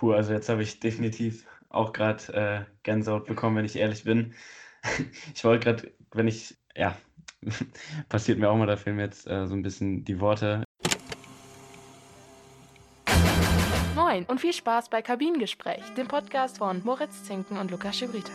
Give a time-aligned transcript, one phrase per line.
[0.00, 4.32] Puh, also jetzt habe ich definitiv auch gerade äh, Gänsehaut bekommen, wenn ich ehrlich bin.
[5.34, 6.96] ich wollte gerade, wenn ich, ja,
[8.08, 10.64] passiert mir auch mal, da fehlen mir jetzt äh, so ein bisschen die Worte.
[13.94, 18.32] Moin und viel Spaß bei Kabinengespräch, dem Podcast von Moritz Zinken und Lukas Schibrita.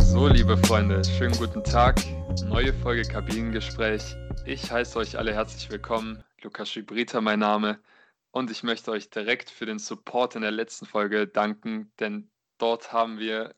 [0.00, 2.02] So, liebe Freunde, schönen guten Tag.
[2.44, 4.16] Neue Folge Kabinengespräch.
[4.46, 6.24] Ich heiße euch alle herzlich willkommen.
[6.42, 7.78] Lukas Schibrita, mein Name.
[8.32, 12.92] Und ich möchte euch direkt für den Support in der letzten Folge danken, denn dort
[12.92, 13.56] haben wir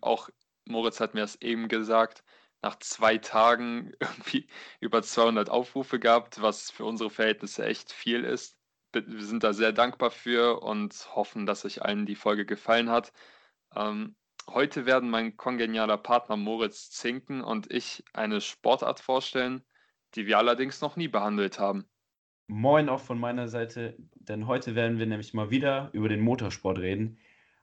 [0.00, 0.30] auch,
[0.64, 2.24] Moritz hat mir das eben gesagt,
[2.62, 4.48] nach zwei Tagen irgendwie
[4.80, 8.56] über 200 Aufrufe gehabt, was für unsere Verhältnisse echt viel ist.
[8.92, 13.12] Wir sind da sehr dankbar für und hoffen, dass euch allen die Folge gefallen hat.
[13.76, 14.16] Ähm,
[14.48, 19.62] heute werden mein kongenialer Partner Moritz Zinken und ich eine Sportart vorstellen,
[20.14, 21.86] die wir allerdings noch nie behandelt haben.
[22.50, 26.78] Moin auch von meiner Seite, denn heute werden wir nämlich mal wieder über den Motorsport
[26.78, 27.18] reden.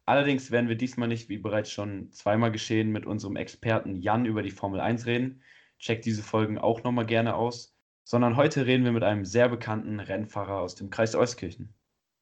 [0.05, 4.43] Allerdings werden wir diesmal nicht, wie bereits schon zweimal geschehen, mit unserem Experten Jan über
[4.43, 5.41] die Formel 1 reden.
[5.79, 7.75] Checkt diese Folgen auch nochmal gerne aus.
[8.03, 11.73] Sondern heute reden wir mit einem sehr bekannten Rennfahrer aus dem Kreis Euskirchen.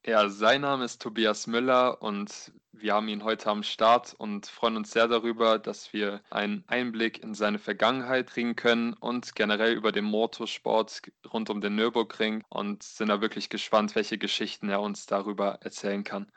[0.05, 4.77] Ja, sein Name ist Tobias Müller und wir haben ihn heute am Start und freuen
[4.77, 9.91] uns sehr darüber, dass wir einen Einblick in seine Vergangenheit kriegen können und generell über
[9.91, 15.05] den Motorsport rund um den Nürburgring und sind da wirklich gespannt, welche Geschichten er uns
[15.05, 16.27] darüber erzählen kann.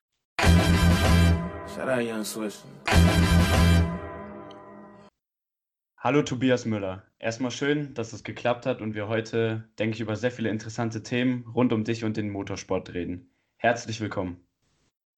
[5.99, 7.03] Hallo Tobias Müller.
[7.19, 11.03] Erstmal schön, dass es geklappt hat und wir heute, denke ich, über sehr viele interessante
[11.03, 13.35] Themen rund um dich und den Motorsport reden.
[13.57, 14.46] Herzlich willkommen.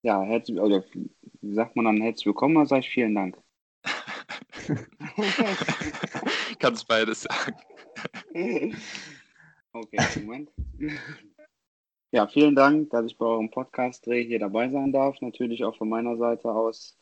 [0.02, 0.84] Ja, herzlich, oder
[1.40, 3.36] wie sagt man dann herzlich willkommen, dann sage ich vielen Dank.
[6.60, 7.56] Kannst beides sagen.
[9.70, 10.50] Okay, Moment.
[12.10, 15.20] Ja, vielen Dank, dass ich bei eurem Podcast-Dreh hier dabei sein darf.
[15.20, 16.98] Natürlich auch von meiner Seite aus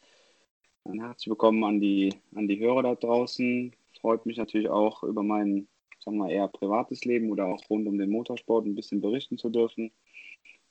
[0.85, 3.75] ein herzlich willkommen an die, an die Hörer da draußen.
[4.01, 5.69] Freut mich natürlich auch über mein,
[6.01, 9.49] sagen wir eher privates Leben oder auch rund um den Motorsport ein bisschen berichten zu
[9.49, 9.93] dürfen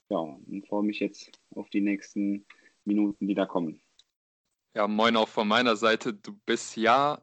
[0.09, 2.45] ja, und freue mich jetzt auf die nächsten
[2.83, 3.81] Minuten, die da kommen.
[4.75, 6.13] Ja, moin auch von meiner Seite.
[6.13, 7.21] Du bist ja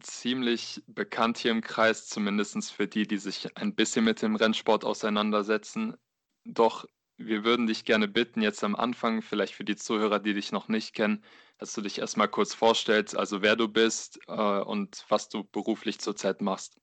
[0.00, 4.84] ziemlich bekannt hier im Kreis, zumindest für die, die sich ein bisschen mit dem Rennsport
[4.84, 5.96] auseinandersetzen.
[6.44, 6.86] Doch
[7.16, 10.68] wir würden dich gerne bitten, jetzt am Anfang, vielleicht für die Zuhörer, die dich noch
[10.68, 11.22] nicht kennen,
[11.58, 16.00] dass du dich erstmal kurz vorstellst, also wer du bist äh, und was du beruflich
[16.00, 16.80] zurzeit machst.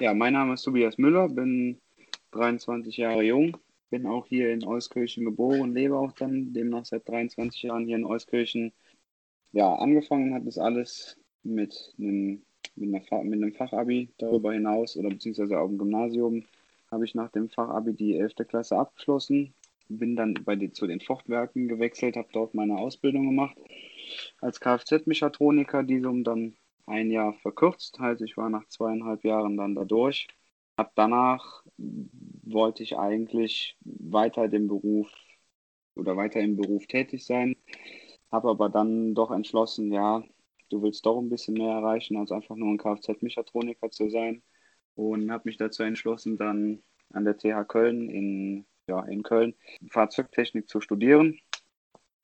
[0.00, 1.80] Ja, mein Name ist Tobias Müller, bin
[2.32, 3.56] 23 Jahre jung,
[3.94, 8.04] bin auch hier in Euskirchen geboren, lebe auch dann demnach seit 23 Jahren hier in
[8.04, 8.72] Euskirchen.
[9.52, 12.42] Ja, angefangen hat das alles mit einem,
[12.74, 16.44] mit, einer, mit einem Fachabi darüber hinaus oder beziehungsweise auf dem Gymnasium
[16.90, 18.34] habe ich nach dem Fachabi die 11.
[18.48, 19.54] Klasse abgeschlossen,
[19.88, 23.56] bin dann bei die, zu den Fortwerken gewechselt, habe dort meine Ausbildung gemacht
[24.40, 26.56] als Kfz-Mechatroniker, diese um dann
[26.86, 30.26] ein Jahr verkürzt, heißt ich war nach zweieinhalb Jahren dann da durch.
[30.74, 31.62] Ab danach
[32.46, 35.10] wollte ich eigentlich weiter den Beruf
[35.94, 37.56] oder weiter im Beruf tätig sein,
[38.30, 40.22] habe aber dann doch entschlossen, ja,
[40.70, 44.42] du willst doch ein bisschen mehr erreichen, als einfach nur ein Kfz-Mechatroniker zu sein
[44.94, 49.54] und habe mich dazu entschlossen, dann an der TH Köln in, ja, in Köln
[49.90, 51.38] Fahrzeugtechnik zu studieren.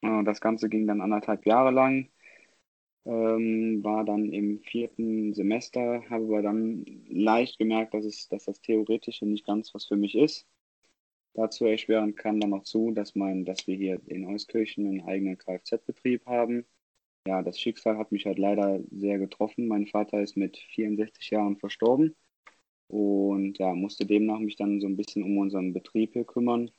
[0.03, 2.11] Äh, das Ganze ging dann anderthalb Jahre lang
[3.05, 8.61] ähm, war dann im vierten Semester, habe aber dann leicht gemerkt, dass, es, dass das
[8.61, 10.47] Theoretische nicht ganz was für mich ist.
[11.35, 15.39] Dazu erschwerend kam dann noch zu, dass, mein, dass wir hier in Euskirchen einen eigenen
[15.39, 16.67] Kfz-Betrieb haben.
[17.27, 19.69] Ja, das Schicksal hat mich halt leider sehr getroffen.
[19.69, 22.17] Mein Vater ist mit 64 Jahren verstorben
[22.89, 26.71] und ja, musste demnach mich dann so ein bisschen um unseren Betrieb hier kümmern.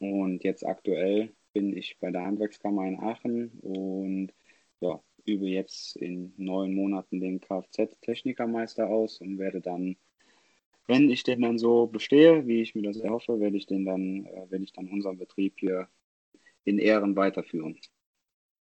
[0.00, 4.32] Und jetzt aktuell bin ich bei der Handwerkskammer in Aachen und
[4.80, 9.96] ja, übe jetzt in neun Monaten den Kfz-Technikermeister aus und werde dann,
[10.86, 14.26] wenn ich den dann so bestehe, wie ich mir das erhoffe, werde ich den dann,
[14.26, 15.88] äh, werde ich dann unseren Betrieb hier
[16.64, 17.78] in Ehren weiterführen.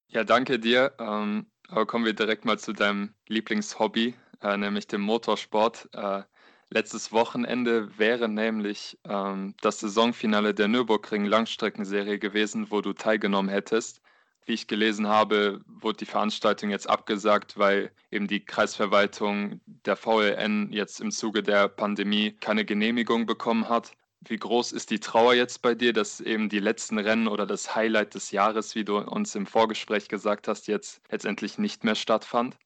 [0.09, 0.93] Ja, danke dir.
[0.99, 5.89] Ähm, aber kommen wir direkt mal zu deinem Lieblingshobby, äh, nämlich dem Motorsport.
[5.93, 6.23] Äh,
[6.69, 14.01] letztes Wochenende wäre nämlich ähm, das Saisonfinale der Nürburgring Langstreckenserie gewesen, wo du teilgenommen hättest.
[14.47, 20.71] Wie ich gelesen habe, wurde die Veranstaltung jetzt abgesagt, weil eben die Kreisverwaltung der VLN
[20.71, 23.91] jetzt im Zuge der Pandemie keine Genehmigung bekommen hat.
[24.25, 27.75] Wie groß ist die Trauer jetzt bei dir, dass eben die letzten Rennen oder das
[27.75, 32.57] Highlight des Jahres, wie du uns im Vorgespräch gesagt hast, jetzt letztendlich nicht mehr stattfand?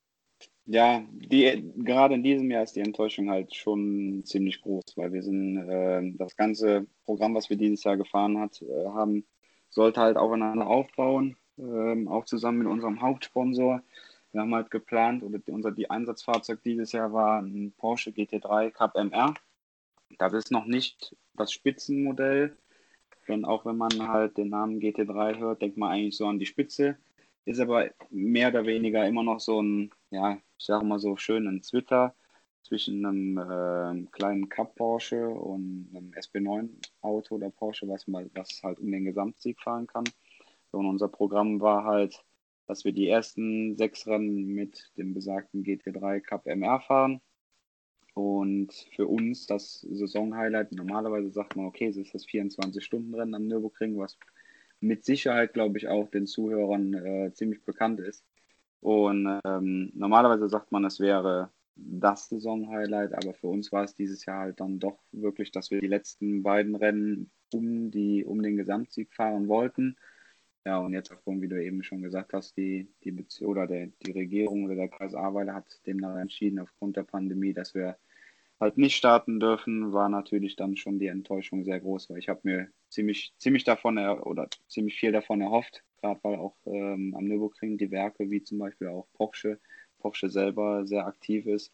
[0.68, 5.24] Ja, die, gerade in diesem Jahr ist die Enttäuschung halt schon ziemlich groß, weil wir
[5.24, 9.26] sind, äh, das ganze Programm, was wir dieses Jahr gefahren hat, äh, haben,
[9.70, 13.82] sollte halt aufeinander aufbauen, äh, auch zusammen mit unserem Hauptsponsor.
[14.32, 18.96] Wir haben halt geplant, oder unser die Einsatzfahrzeug dieses Jahr war ein Porsche GT3 Cup
[18.96, 19.34] MR.
[20.18, 22.58] Das ist noch nicht das Spitzenmodell,
[23.28, 26.46] denn auch wenn man halt den Namen GT3 hört, denkt man eigentlich so an die
[26.46, 26.98] Spitze.
[27.46, 31.48] Ist aber mehr oder weniger immer noch so ein, ja, ich sage mal so schön,
[31.48, 32.16] ein Twitter
[32.64, 36.70] zwischen einem äh, kleinen Cup Porsche und einem SB9
[37.02, 40.06] Auto oder Porsche, was, mal, was halt um den Gesamtsieg fahren kann.
[40.72, 42.24] Und unser Programm war halt,
[42.68, 47.22] dass wir die ersten sechs Rennen mit dem besagten GT3 Cup MR fahren.
[48.14, 53.98] Und für uns das Saisonhighlight, normalerweise sagt man, okay, es ist das 24-Stunden-Rennen am Nürburgring,
[53.98, 54.18] was
[54.82, 58.26] mit Sicherheit, glaube ich, auch den Zuhörern äh, ziemlich bekannt ist.
[58.82, 64.26] Und ähm, normalerweise sagt man, es wäre das Saisonhighlight, aber für uns war es dieses
[64.26, 68.58] Jahr halt dann doch wirklich, dass wir die letzten beiden Rennen um, die, um den
[68.58, 69.98] Gesamtsieg fahren wollten.
[70.66, 73.88] Ja, und jetzt aufgrund, wie du eben schon gesagt hast, die, die Bezie oder der,
[74.06, 77.98] die Regierung oder der Kreis Ahrweiler hat demnach entschieden, aufgrund der Pandemie, dass wir
[78.60, 82.42] halt nicht starten dürfen, war natürlich dann schon die Enttäuschung sehr groß, weil ich habe
[82.44, 87.26] mir ziemlich, ziemlich davon er, oder ziemlich viel davon erhofft, gerade weil auch ähm, am
[87.26, 89.60] Nürburgring die Werke wie zum Beispiel auch Porsche,
[89.98, 91.74] Porsche selber sehr aktiv ist,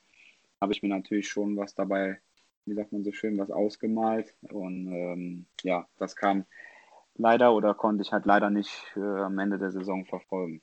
[0.61, 2.19] habe ich mir natürlich schon was dabei,
[2.65, 6.45] wie sagt man so schön, was ausgemalt und ähm, ja, das kam
[7.17, 10.61] leider oder konnte ich halt leider nicht äh, am Ende der Saison verfolgen.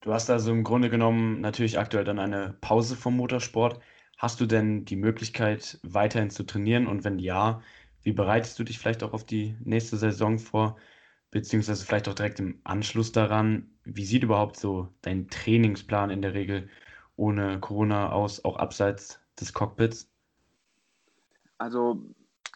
[0.00, 3.80] Du hast also im Grunde genommen natürlich aktuell dann eine Pause vom Motorsport.
[4.16, 6.86] Hast du denn die Möglichkeit, weiterhin zu trainieren?
[6.86, 7.60] Und wenn ja,
[8.02, 10.76] wie bereitest du dich vielleicht auch auf die nächste Saison vor?
[11.30, 16.34] Beziehungsweise vielleicht auch direkt im Anschluss daran, wie sieht überhaupt so dein Trainingsplan in der
[16.34, 16.68] Regel
[17.16, 20.10] ohne Corona aus, auch abseits des Cockpits?
[21.58, 22.02] Also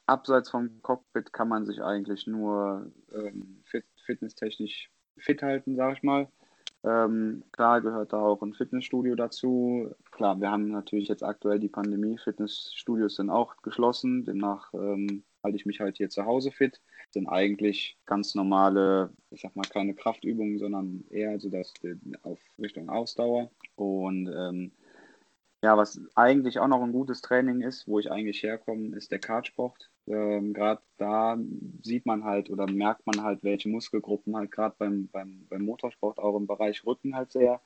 [0.07, 6.03] abseits vom Cockpit kann man sich eigentlich nur ähm, fit, fitnesstechnisch fit halten, sage ich
[6.03, 6.29] mal.
[6.85, 9.91] Ähm, klar gehört da auch ein Fitnessstudio dazu.
[10.11, 12.19] Klar, wir haben natürlich jetzt aktuell die Pandemie.
[12.19, 14.25] Fitnessstudios sind auch geschlossen.
[14.27, 16.83] Demnach ähm, halte ich mich halt hier zu Hause fit.
[17.11, 21.73] Sind eigentlich ganz normale, ich sag mal, keine Kraftübungen, sondern eher so das
[22.23, 23.51] auf Richtung Ausdauer.
[23.77, 24.73] Und ähm,
[25.65, 29.19] ja, was eigentlich auch noch ein gutes Training ist, wo ich eigentlich herkomme, ist der
[29.19, 29.91] Kartsport.
[30.07, 31.39] Ähm, gerade da
[31.83, 36.19] sieht man halt oder merkt man halt, welche Muskelgruppen halt gerade beim, beim, beim Motorsport
[36.19, 37.63] auch im Bereich Rücken halt sehr,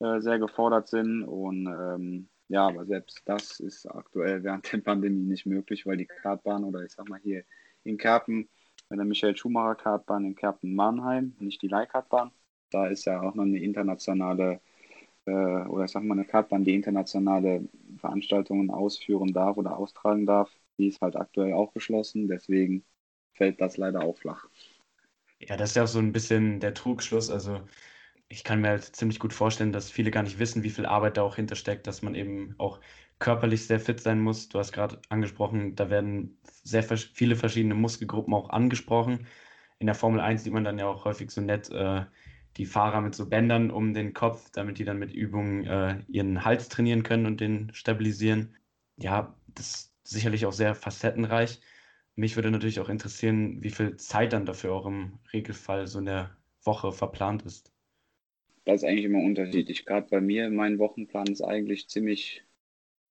[0.00, 1.24] äh, sehr gefordert sind.
[1.24, 6.06] Und ähm, ja, aber selbst das ist aktuell während der Pandemie nicht möglich, weil die
[6.06, 7.44] Kartbahn oder ich sag mal hier
[7.84, 8.50] in Kerpen,
[8.90, 12.32] bei der Michael Schumacher Kartbahn in Kerpen-Mannheim, nicht die Leihkartbahn,
[12.70, 14.60] da ist ja auch noch eine internationale
[15.26, 17.68] äh, oder ich sag mal eine Kartbahn, die internationale
[17.98, 20.50] Veranstaltungen ausführen darf oder austragen darf.
[20.78, 22.84] Die ist halt aktuell auch geschlossen, deswegen
[23.34, 24.48] fällt das leider auch flach.
[25.40, 27.30] Ja, das ist ja auch so ein bisschen der Trugschluss.
[27.30, 27.60] Also
[28.28, 31.16] ich kann mir halt ziemlich gut vorstellen, dass viele gar nicht wissen, wie viel Arbeit
[31.16, 32.80] da auch hintersteckt, dass man eben auch
[33.18, 34.48] körperlich sehr fit sein muss.
[34.48, 39.26] Du hast gerade angesprochen, da werden sehr viele verschiedene Muskelgruppen auch angesprochen.
[39.78, 42.06] In der Formel 1 sieht man dann ja auch häufig so nett äh,
[42.56, 46.44] die Fahrer mit so Bändern um den Kopf, damit die dann mit Übungen äh, ihren
[46.44, 48.56] Hals trainieren können und den stabilisieren.
[48.96, 51.60] Ja, das ist sicherlich auch sehr facettenreich.
[52.16, 56.04] Mich würde natürlich auch interessieren, wie viel Zeit dann dafür auch im Regelfall so in
[56.06, 57.72] der Woche verplant ist.
[58.64, 59.84] Das ist eigentlich immer unterschiedlich.
[59.84, 62.44] Gerade bei mir, mein Wochenplan ist eigentlich ziemlich,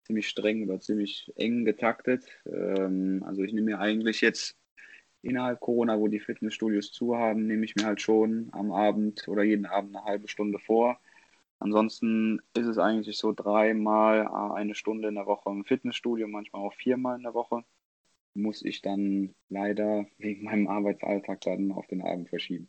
[0.03, 2.25] ziemlich streng oder ziemlich eng getaktet.
[2.45, 4.57] Ähm, also ich nehme mir eigentlich jetzt
[5.23, 9.43] innerhalb Corona, wo die Fitnessstudios zu haben, nehme ich mir halt schon am Abend oder
[9.43, 10.99] jeden Abend eine halbe Stunde vor.
[11.59, 16.73] Ansonsten ist es eigentlich so dreimal eine Stunde in der Woche im Fitnessstudio, manchmal auch
[16.73, 17.63] viermal in der Woche.
[18.33, 22.67] Muss ich dann leider wegen meinem Arbeitsalltag dann auf den Abend verschieben.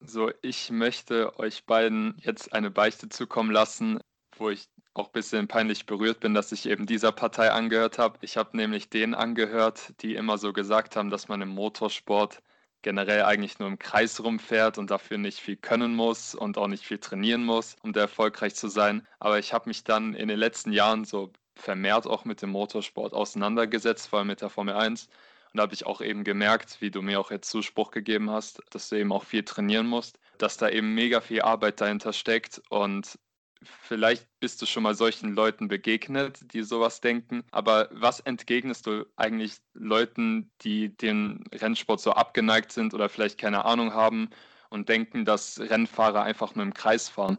[0.00, 3.98] So, ich möchte euch beiden jetzt eine Beichte zukommen lassen,
[4.36, 8.18] wo ich auch ein bisschen peinlich berührt bin, dass ich eben dieser Partei angehört habe.
[8.20, 12.42] Ich habe nämlich denen angehört, die immer so gesagt haben, dass man im Motorsport
[12.82, 16.84] generell eigentlich nur im Kreis rumfährt und dafür nicht viel können muss und auch nicht
[16.84, 19.06] viel trainieren muss, um da erfolgreich zu sein.
[19.18, 23.12] Aber ich habe mich dann in den letzten Jahren so vermehrt auch mit dem Motorsport
[23.14, 25.08] auseinandergesetzt, vor allem mit der Formel 1.
[25.52, 28.62] Und da habe ich auch eben gemerkt, wie du mir auch jetzt Zuspruch gegeben hast,
[28.70, 32.62] dass du eben auch viel trainieren musst, dass da eben mega viel Arbeit dahinter steckt
[32.68, 33.18] und
[33.62, 37.42] vielleicht bist du schon mal solchen Leuten begegnet, die sowas denken.
[37.50, 43.64] Aber was entgegnest du eigentlich Leuten, die dem Rennsport so abgeneigt sind oder vielleicht keine
[43.64, 44.30] Ahnung haben
[44.70, 47.36] und denken, dass Rennfahrer einfach nur im Kreis fahren?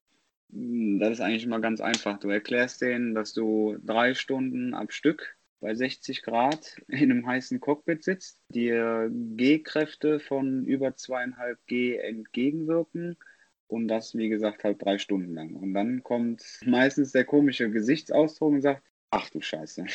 [0.50, 2.20] Das ist eigentlich immer ganz einfach.
[2.20, 7.60] Du erklärst denen, dass du drei Stunden am Stück bei 60 Grad in einem heißen
[7.60, 13.18] Cockpit sitzt, dir G-Kräfte von über zweieinhalb G entgegenwirken
[13.70, 15.56] und das, wie gesagt, halt drei Stunden lang.
[15.56, 19.86] Und dann kommt meistens der komische Gesichtsausdruck und sagt, ach du Scheiße.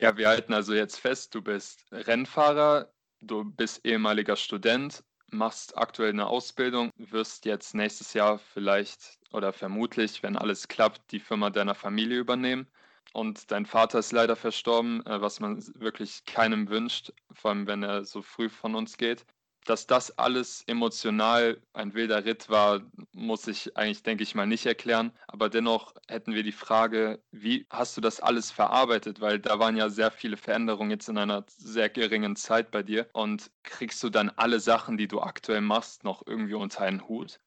[0.00, 6.08] Ja, wir halten also jetzt fest, du bist Rennfahrer, du bist ehemaliger Student, machst aktuell
[6.08, 11.74] eine Ausbildung, wirst jetzt nächstes Jahr vielleicht oder vermutlich, wenn alles klappt, die Firma deiner
[11.74, 12.66] Familie übernehmen.
[13.12, 17.82] Und dein Vater ist leider verstorben, äh, was man wirklich keinem wünscht, vor allem wenn
[17.82, 19.26] er so früh von uns geht.
[19.64, 22.80] Dass das alles emotional ein wilder Ritt war,
[23.12, 25.12] muss ich eigentlich, denke ich mal, nicht erklären.
[25.28, 29.20] Aber dennoch hätten wir die Frage, wie hast du das alles verarbeitet?
[29.20, 33.08] Weil da waren ja sehr viele Veränderungen jetzt in einer sehr geringen Zeit bei dir.
[33.12, 37.40] Und kriegst du dann alle Sachen, die du aktuell machst, noch irgendwie unter einen Hut?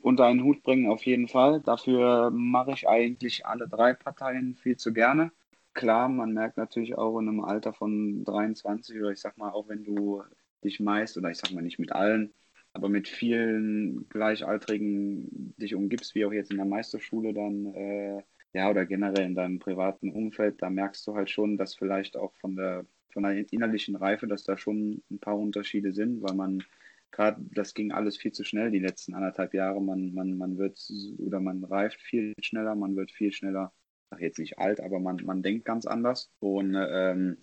[0.00, 1.60] unter einen Hut bringen, auf jeden Fall.
[1.60, 5.32] Dafür mache ich eigentlich alle drei Parteien viel zu gerne.
[5.74, 9.68] Klar, man merkt natürlich auch in einem Alter von 23 oder ich sag mal, auch
[9.68, 10.22] wenn du
[10.64, 12.34] dich meist, oder ich sag mal nicht mit allen,
[12.72, 18.22] aber mit vielen Gleichaltrigen dich umgibst, wie auch jetzt in der Meisterschule dann, äh,
[18.52, 22.34] ja, oder generell in deinem privaten Umfeld, da merkst du halt schon, dass vielleicht auch
[22.36, 26.62] von der, von der innerlichen Reife, dass da schon ein paar Unterschiede sind, weil man
[27.10, 29.80] gerade das ging alles viel zu schnell die letzten anderthalb Jahre.
[29.80, 30.78] Man, man, man wird
[31.18, 33.72] oder man reift viel schneller, man wird viel schneller,
[34.18, 36.30] jetzt nicht alt, aber man, man denkt ganz anders.
[36.40, 37.38] Und ähm,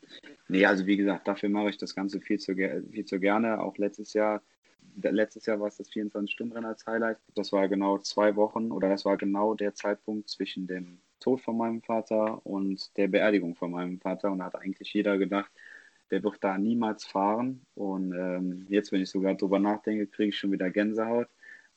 [0.48, 3.60] nee, also wie gesagt, dafür mache ich das Ganze viel zu, viel zu gerne.
[3.62, 4.42] Auch letztes Jahr,
[4.96, 7.20] letztes Jahr war es das 24-Stunden-Rennen als Highlight.
[7.36, 11.58] Das war genau zwei Wochen oder das war genau der Zeitpunkt zwischen dem Tod von
[11.58, 14.32] meinem Vater und der Beerdigung von meinem Vater.
[14.32, 15.52] Und da hat eigentlich jeder gedacht,
[16.12, 17.66] der wird da niemals fahren.
[17.74, 21.28] Und ähm, jetzt, wenn ich sogar drüber nachdenke, kriege ich schon wieder Gänsehaut,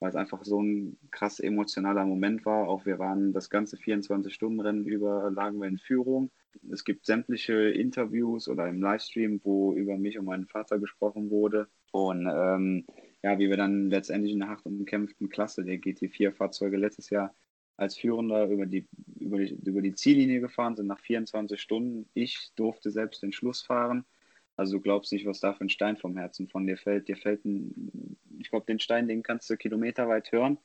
[0.01, 2.69] weil es einfach so ein krass emotionaler Moment war.
[2.69, 6.31] Auch wir waren das ganze 24-Stunden-Rennen über, lagen wir in Führung.
[6.71, 11.69] Es gibt sämtliche Interviews oder im Livestream, wo über mich und meinen Vater gesprochen wurde.
[11.91, 12.87] Und ähm,
[13.23, 17.35] ja, wie wir dann letztendlich in der hart umkämpften Klasse der GT4-Fahrzeuge letztes Jahr
[17.77, 18.89] als Führender über die,
[19.19, 22.09] über, die, über die Ziellinie gefahren sind nach 24 Stunden.
[22.15, 24.05] Ich durfte selbst den Schluss fahren.
[24.59, 27.07] Also du glaubst nicht, was da für ein Stein vom Herzen von dir fällt.
[27.07, 30.59] Dir fällt ein, ich glaube, den Stein, den kannst du kilometerweit hören.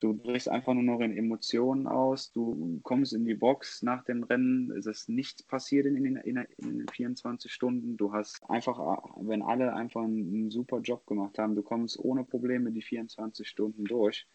[0.00, 2.32] Du brichst einfach nur noch in Emotionen aus.
[2.32, 4.72] Du kommst in die Box nach dem Rennen.
[4.72, 7.96] Es ist nichts passiert in, in, in, in den 24 Stunden.
[7.96, 12.72] Du hast einfach, wenn alle einfach einen super Job gemacht haben, du kommst ohne Probleme
[12.72, 14.26] die 24 Stunden durch.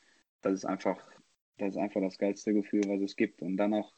[0.41, 0.97] Das ist einfach
[1.57, 3.41] das ist einfach das geilste Gefühl, was es gibt.
[3.41, 3.93] Und dann auch,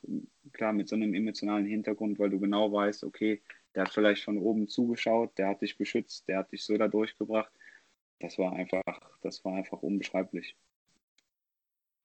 [0.51, 3.41] klar, mit so einem emotionalen Hintergrund, weil du genau weißt, okay,
[3.75, 6.87] der hat vielleicht von oben zugeschaut, der hat dich beschützt, der hat dich so da
[6.87, 7.51] durchgebracht.
[8.19, 8.83] Das war einfach,
[9.21, 10.55] das war einfach unbeschreiblich.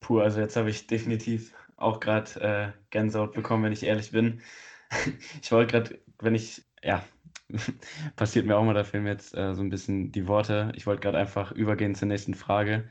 [0.01, 4.43] Puh, also jetzt habe ich definitiv auch gerade äh, Gänsehaut bekommen, wenn ich ehrlich bin.
[5.43, 7.05] ich wollte gerade, wenn ich, ja,
[8.17, 10.73] passiert mir auch mal, da fehlen mir jetzt äh, so ein bisschen die Worte.
[10.75, 12.89] Ich wollte gerade einfach übergehen zur nächsten Frage.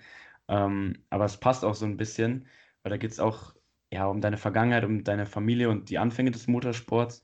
[0.47, 2.47] Ähm, aber es passt auch so ein bisschen,
[2.83, 3.53] weil da geht es auch
[3.91, 7.23] ja, um deine Vergangenheit, um deine Familie und die Anfänge des Motorsports.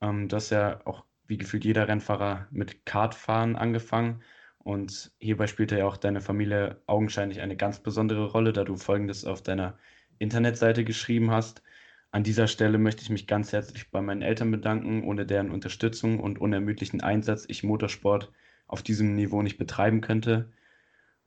[0.00, 4.22] Ähm, du hast ja auch wie gefühlt jeder Rennfahrer mit Kartfahren angefangen.
[4.58, 9.24] Und hierbei spielte ja auch deine Familie augenscheinlich eine ganz besondere Rolle, da du folgendes
[9.24, 9.78] auf deiner
[10.18, 11.62] Internetseite geschrieben hast.
[12.12, 16.20] An dieser Stelle möchte ich mich ganz herzlich bei meinen Eltern bedanken, ohne deren Unterstützung
[16.20, 18.32] und unermüdlichen Einsatz ich Motorsport
[18.66, 20.50] auf diesem Niveau nicht betreiben könnte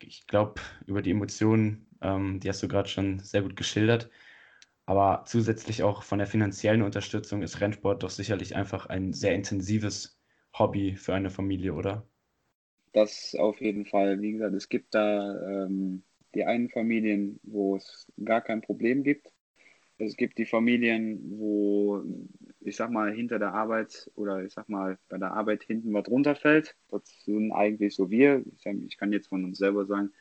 [0.07, 4.09] ich glaube, über die Emotionen, ähm, die hast du gerade schon sehr gut geschildert.
[4.85, 10.19] Aber zusätzlich auch von der finanziellen Unterstützung ist Rennsport doch sicherlich einfach ein sehr intensives
[10.57, 12.05] Hobby für eine Familie, oder?
[12.91, 14.21] Das auf jeden Fall.
[14.21, 16.03] Wie gesagt, es gibt da ähm,
[16.35, 19.31] die einen Familien, wo es gar kein Problem gibt.
[19.97, 22.03] Es gibt die Familien, wo
[22.59, 26.07] ich sag mal, hinter der Arbeit oder ich sag mal, bei der Arbeit hinten was
[26.07, 26.75] runterfällt.
[26.89, 28.43] Das sind eigentlich so wir.
[28.87, 30.11] Ich kann jetzt von uns selber sagen,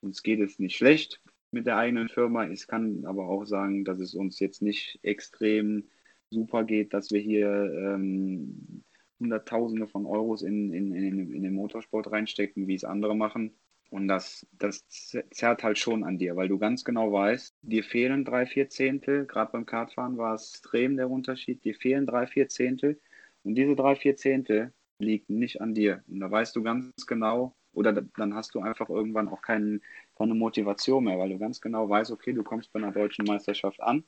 [0.00, 1.20] uns geht es nicht schlecht
[1.52, 2.48] mit der eigenen Firma.
[2.48, 5.84] Ich kann aber auch sagen, dass es uns jetzt nicht extrem
[6.30, 8.82] super geht, dass wir hier ähm,
[9.20, 13.54] Hunderttausende von Euros in, in, in, in den Motorsport reinstecken, wie es andere machen.
[13.90, 14.86] Und das, das
[15.30, 19.26] zerrt halt schon an dir, weil du ganz genau weißt, dir fehlen drei, vier Zehntel.
[19.26, 21.62] Gerade beim Kartfahren war es extrem der Unterschied.
[21.62, 22.98] Dir fehlen drei, vier Zehntel.
[23.42, 26.02] Und diese drei, vier Zehntel liegen nicht an dir.
[26.08, 29.82] Und da weißt du ganz genau, oder dann hast du einfach irgendwann auch keinen,
[30.16, 33.80] keine Motivation mehr, weil du ganz genau weißt, okay, du kommst bei einer deutschen Meisterschaft
[33.82, 34.04] an.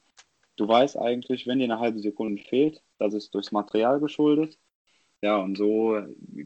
[0.56, 4.58] Du weißt eigentlich, wenn dir eine halbe Sekunde fehlt, das ist durchs Material geschuldet.
[5.22, 5.98] Ja, und so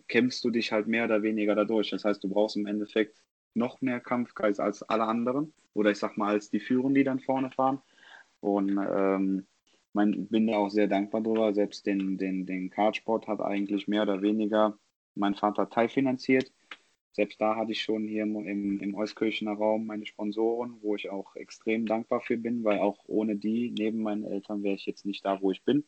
[0.07, 1.91] kämpfst du dich halt mehr oder weniger dadurch.
[1.91, 3.21] Das heißt, du brauchst im Endeffekt
[3.55, 5.53] noch mehr Kampfgeist als alle anderen.
[5.75, 7.81] Oder ich sag mal, als die Führung, die dann vorne fahren.
[8.41, 9.47] Und ähm,
[9.93, 11.53] mein, bin da auch sehr dankbar drüber.
[11.55, 14.79] Selbst den, den, den Kartsport hat eigentlich mehr oder weniger
[15.17, 16.53] mein Vater teilfinanziert.
[17.13, 21.35] Selbst da hatte ich schon hier im, im Euskirchener Raum meine Sponsoren, wo ich auch
[21.37, 25.25] extrem dankbar für bin, weil auch ohne die, neben meinen Eltern, wäre ich jetzt nicht
[25.25, 25.85] da, wo ich bin.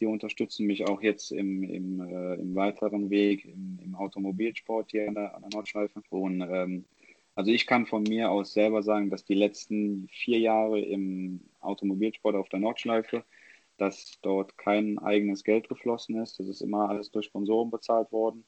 [0.00, 5.08] Die unterstützen mich auch jetzt im, im, äh, im weiteren Weg im, im, Automobilsport hier
[5.08, 6.02] an der, an der Nordschleife.
[6.10, 6.84] Und ähm,
[7.34, 12.36] also ich kann von mir aus selber sagen, dass die letzten vier Jahre im Automobilsport
[12.36, 13.24] auf der Nordschleife,
[13.76, 16.38] dass dort kein eigenes Geld geflossen ist.
[16.38, 18.44] Das ist immer alles durch Sponsoren bezahlt worden.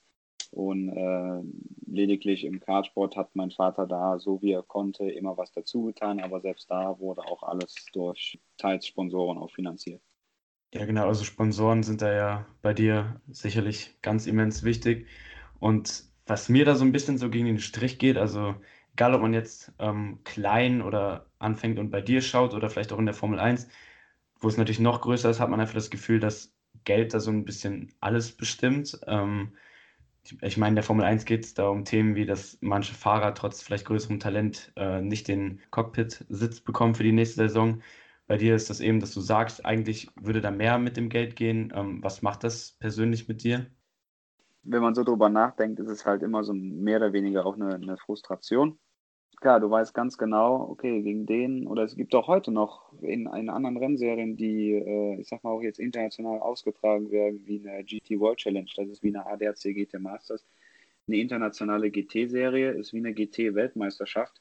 [0.56, 1.42] Und äh,
[1.86, 6.18] lediglich im Kartsport hat mein Vater da, so wie er konnte, immer was dazu getan,
[6.18, 10.00] aber selbst da wurde auch alles durch teils Sponsoren auch finanziert.
[10.72, 15.06] Ja, genau, also Sponsoren sind da ja bei dir sicherlich ganz immens wichtig.
[15.60, 18.54] Und was mir da so ein bisschen so gegen den Strich geht, also
[18.94, 22.98] egal ob man jetzt ähm, klein oder anfängt und bei dir schaut oder vielleicht auch
[22.98, 23.68] in der Formel 1,
[24.40, 27.30] wo es natürlich noch größer ist, hat man einfach das Gefühl, dass Geld da so
[27.30, 28.98] ein bisschen alles bestimmt.
[29.06, 29.52] Ähm,
[30.40, 33.34] ich meine, in der Formel 1 geht es da um Themen wie, dass manche Fahrer
[33.34, 37.82] trotz vielleicht größerem Talent äh, nicht den Cockpit-Sitz bekommen für die nächste Saison.
[38.26, 41.36] Bei dir ist das eben, dass du sagst, eigentlich würde da mehr mit dem Geld
[41.36, 41.72] gehen.
[41.74, 43.66] Ähm, was macht das persönlich mit dir?
[44.62, 47.74] Wenn man so drüber nachdenkt, ist es halt immer so mehr oder weniger auch eine,
[47.74, 48.78] eine Frustration
[49.36, 53.26] klar, du weißt ganz genau, okay, gegen den, oder es gibt auch heute noch in,
[53.26, 57.84] in anderen Rennserien, die, äh, ich sag mal, auch jetzt international ausgetragen werden, wie eine
[57.84, 60.44] GT World Challenge, das ist wie eine ADAC GT Masters.
[61.08, 64.40] Eine internationale GT-Serie ist wie eine GT-Weltmeisterschaft.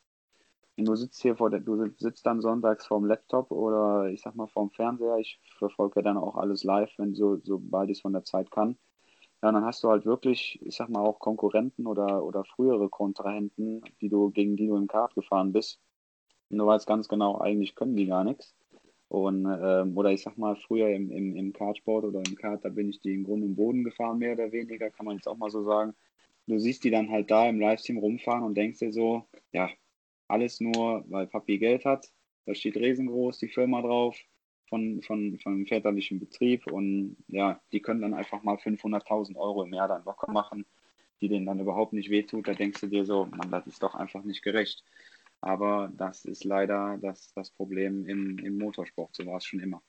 [0.77, 4.35] Und du sitzt hier vor der, du sitzt dann sonntags vorm Laptop oder ich sag
[4.35, 5.17] mal vorm Fernseher.
[5.19, 8.77] Ich verfolge dann auch alles live, wenn so, sobald ich es von der Zeit kann.
[9.45, 13.83] Ja, dann hast du halt wirklich, ich sag mal, auch Konkurrenten oder, oder frühere Kontrahenten,
[14.01, 15.79] die du, gegen die du im Kart gefahren bist.
[16.49, 18.55] Und du weißt ganz genau, eigentlich können die gar nichts.
[19.07, 22.69] Und, ähm, oder ich sag mal, früher im, im, im Kartsport oder im Kart, da
[22.69, 25.37] bin ich die im Grund und Boden gefahren, mehr oder weniger, kann man jetzt auch
[25.37, 25.93] mal so sagen.
[26.47, 29.69] Du siehst die dann halt da im Livestream rumfahren und denkst dir so, ja,
[30.27, 32.11] alles nur, weil Papi Geld hat.
[32.47, 34.17] Da steht riesengroß die Firma drauf
[34.69, 39.73] von, von, einem väterlichen Betrieb und ja, die können dann einfach mal 500.000 Euro im
[39.73, 40.65] Jahr dann locker machen,
[41.21, 42.47] die denen dann überhaupt nicht wehtut.
[42.47, 44.83] Da denkst du dir so, man, das ist doch einfach nicht gerecht.
[45.41, 49.81] Aber das ist leider das, das Problem im, im Motorsport, so war es schon immer.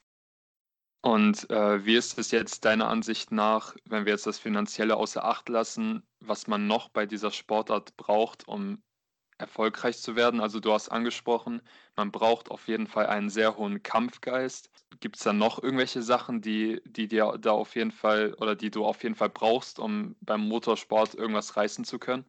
[1.03, 5.25] Und äh, wie ist es jetzt deiner Ansicht nach, wenn wir jetzt das Finanzielle außer
[5.25, 8.83] Acht lassen, was man noch bei dieser Sportart braucht, um
[9.39, 10.41] erfolgreich zu werden?
[10.41, 11.63] Also du hast angesprochen,
[11.97, 14.71] man braucht auf jeden Fall einen sehr hohen Kampfgeist.
[15.01, 18.71] Gibt es da noch irgendwelche Sachen, die, die dir da auf jeden Fall oder die
[18.71, 22.25] du auf jeden Fall brauchst, um beim Motorsport irgendwas reißen zu können?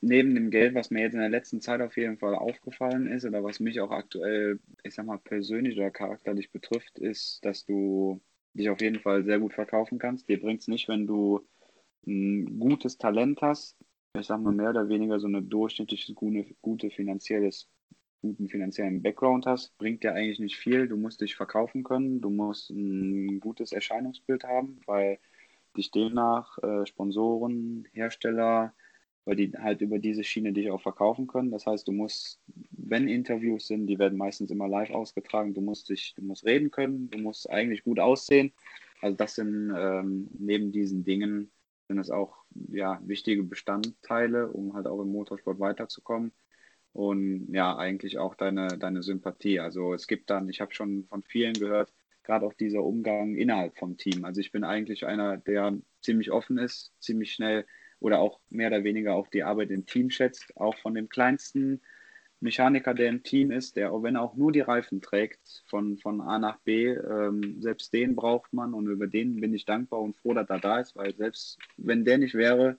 [0.00, 3.24] Neben dem Geld, was mir jetzt in der letzten Zeit auf jeden Fall aufgefallen ist
[3.24, 8.20] oder was mich auch aktuell, ich sag mal, persönlich oder charakterlich betrifft, ist, dass du
[8.52, 10.28] dich auf jeden Fall sehr gut verkaufen kannst.
[10.28, 11.46] Dir bringt es nicht, wenn du
[12.06, 13.78] ein gutes Talent hast,
[14.18, 17.68] ich sag mal, mehr oder weniger so eine durchschnittliche, gute, gute finanzielles,
[18.22, 20.88] guten finanziellen Background hast, bringt dir eigentlich nicht viel.
[20.88, 25.18] Du musst dich verkaufen können, du musst ein gutes Erscheinungsbild haben, weil
[25.76, 28.72] dich demnach äh, Sponsoren, Hersteller,
[29.24, 31.50] weil die halt über diese Schiene dich auch verkaufen können.
[31.50, 35.88] Das heißt, du musst, wenn Interviews sind, die werden meistens immer live ausgetragen, du musst
[35.88, 38.52] dich, du musst reden können, du musst eigentlich gut aussehen.
[39.00, 41.50] Also das sind ähm, neben diesen Dingen
[41.88, 46.32] sind es auch ja, wichtige Bestandteile, um halt auch im Motorsport weiterzukommen.
[46.92, 49.60] Und ja, eigentlich auch deine, deine Sympathie.
[49.60, 51.92] Also es gibt dann, ich habe schon von vielen gehört,
[52.22, 54.24] gerade auch dieser Umgang innerhalb vom Team.
[54.24, 57.66] Also ich bin eigentlich einer, der ziemlich offen ist, ziemlich schnell
[57.98, 61.82] oder auch mehr oder weniger auch die Arbeit im Team schätzt, auch von dem kleinsten
[62.44, 65.96] Mechaniker, der im Team ist, der, auch wenn er auch nur die Reifen trägt, von,
[65.96, 70.00] von A nach B, ähm, selbst den braucht man und über den bin ich dankbar
[70.00, 72.76] und froh, dass er da ist, weil selbst wenn der nicht wäre,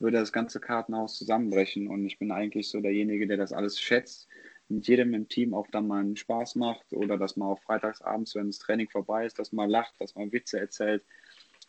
[0.00, 4.28] würde das ganze Kartenhaus zusammenbrechen und ich bin eigentlich so derjenige, der das alles schätzt,
[4.68, 8.34] mit jedem im Team auch dann mal einen Spaß macht oder dass man auch freitagsabends,
[8.34, 11.04] wenn das Training vorbei ist, dass man lacht, dass man Witze erzählt.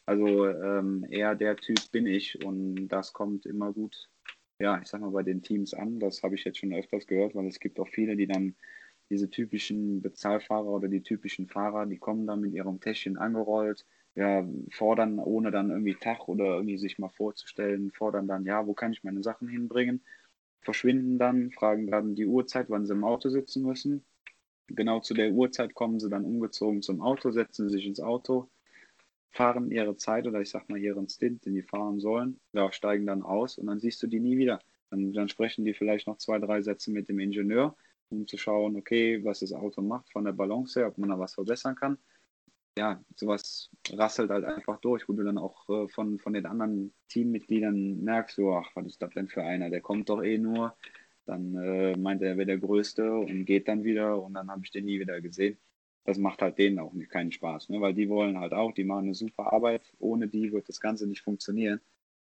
[0.08, 4.10] Also ähm, eher der Typ bin ich und das kommt immer gut
[4.60, 6.00] ja, ich sag mal, bei den Teams an.
[6.00, 8.56] Das habe ich jetzt schon öfters gehört, weil es gibt auch viele, die dann
[9.10, 14.46] diese typischen Bezahlfahrer oder die typischen Fahrer, die kommen dann mit ihrem Täschchen angerollt, ja,
[14.72, 18.92] fordern, ohne dann irgendwie Tag oder irgendwie sich mal vorzustellen, fordern dann, ja, wo kann
[18.92, 20.04] ich meine Sachen hinbringen,
[20.62, 24.04] verschwinden dann, fragen dann die Uhrzeit, wann sie im Auto sitzen müssen.
[24.68, 28.50] Genau zu der Uhrzeit kommen sie dann umgezogen zum Auto, setzen sich ins Auto,
[29.32, 33.06] fahren ihre Zeit oder ich sag mal ihren Stint, den die fahren sollen, ja, steigen
[33.06, 34.60] dann aus und dann siehst du die nie wieder.
[34.90, 37.76] Dann, dann sprechen die vielleicht noch zwei, drei Sätze mit dem Ingenieur,
[38.10, 41.20] um zu schauen, okay, was das Auto macht von der Balance her, ob man da
[41.20, 41.98] was verbessern kann.
[42.78, 46.94] Ja, sowas rasselt halt einfach durch, wo du dann auch äh, von, von den anderen
[47.10, 49.70] Teammitgliedern merkst, so, ach, was ist das denn für einer?
[49.72, 50.76] Der kommt doch eh nur.
[51.26, 54.62] Dann äh, meint er, er wäre der Größte und geht dann wieder und dann habe
[54.64, 55.58] ich den nie wieder gesehen.
[56.08, 57.82] Das macht halt denen auch nicht, keinen Spaß, ne?
[57.82, 59.94] weil die wollen halt auch, die machen eine super Arbeit.
[60.00, 61.82] Ohne die wird das Ganze nicht funktionieren.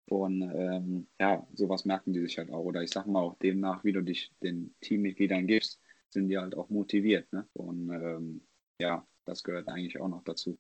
[0.07, 2.63] Und ähm, ja, sowas merken die sich halt auch.
[2.63, 6.55] Oder ich sag mal auch demnach, wie du dich den Teammitgliedern gibst, sind die halt
[6.55, 7.31] auch motiviert.
[7.33, 7.47] Ne?
[7.53, 8.47] Und ähm,
[8.79, 10.59] ja, das gehört eigentlich auch noch dazu.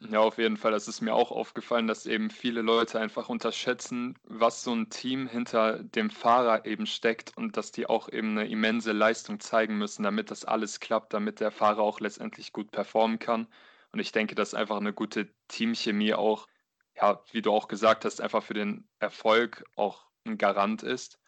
[0.00, 0.70] Ja, auf jeden Fall.
[0.70, 5.26] Das ist mir auch aufgefallen, dass eben viele Leute einfach unterschätzen, was so ein Team
[5.26, 10.04] hinter dem Fahrer eben steckt und dass die auch eben eine immense Leistung zeigen müssen,
[10.04, 13.48] damit das alles klappt, damit der Fahrer auch letztendlich gut performen kann.
[13.90, 16.46] Und ich denke, dass einfach eine gute Teamchemie auch,
[16.94, 21.18] ja, wie du auch gesagt hast, einfach für den Erfolg auch ein Garant ist.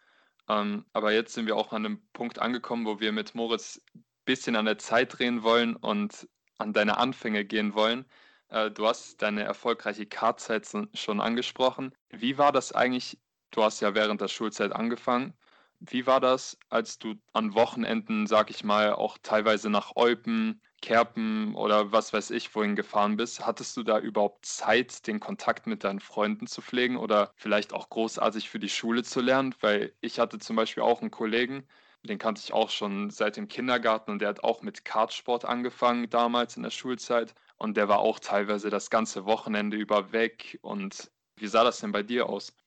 [0.49, 4.05] Ähm, aber jetzt sind wir auch an einem Punkt angekommen, wo wir mit Moritz ein
[4.25, 8.05] bisschen an der Zeit drehen wollen und an deine Anfänge gehen wollen.
[8.51, 11.95] Äh, du hast deine erfolgreiche Kartzeit schon angesprochen.
[12.09, 13.19] Wie war das eigentlich?
[13.51, 15.33] Du hast ja während der Schulzeit angefangen.
[15.79, 21.55] Wie war das, als du an Wochenenden, sag ich mal, auch teilweise nach Eupen, Kerpen
[21.55, 23.45] oder was weiß ich, wohin gefahren bist?
[23.45, 27.89] Hattest du da überhaupt Zeit, den Kontakt mit deinen Freunden zu pflegen oder vielleicht auch
[27.89, 29.55] großartig für die Schule zu lernen?
[29.59, 31.67] Weil ich hatte zum Beispiel auch einen Kollegen,
[32.03, 36.09] den kannte ich auch schon seit dem Kindergarten und der hat auch mit Kartsport angefangen
[36.09, 37.33] damals in der Schulzeit.
[37.61, 40.57] Und der war auch teilweise das ganze Wochenende über weg.
[40.63, 42.57] Und wie sah das denn bei dir aus?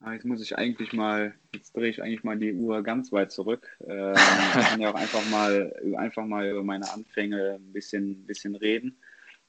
[0.00, 3.32] Ah, jetzt muss ich eigentlich mal, jetzt drehe ich eigentlich mal die Uhr ganz weit
[3.32, 3.74] zurück.
[3.88, 8.54] Ähm, ich kann ja auch einfach mal, einfach mal über meine Anfänge ein bisschen, bisschen
[8.54, 9.00] reden,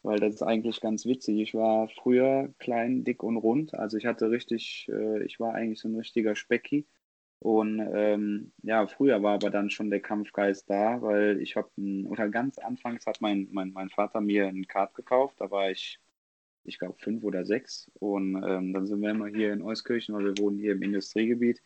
[0.02, 1.42] weil das ist eigentlich ganz witzig.
[1.42, 3.74] Ich war früher klein, dick und rund.
[3.74, 6.88] Also ich hatte richtig, äh, ich war eigentlich so ein richtiger Specki.
[7.44, 11.70] Und ähm, ja, früher war aber dann schon der Kampfgeist da, weil ich habe,
[12.06, 16.00] oder ganz anfangs hat mein, mein, mein Vater mir ein Kart gekauft, da war ich,
[16.64, 17.92] ich glaube, fünf oder sechs.
[18.00, 21.62] Und ähm, dann sind wir immer hier in Euskirchen, weil wir wohnen hier im Industriegebiet,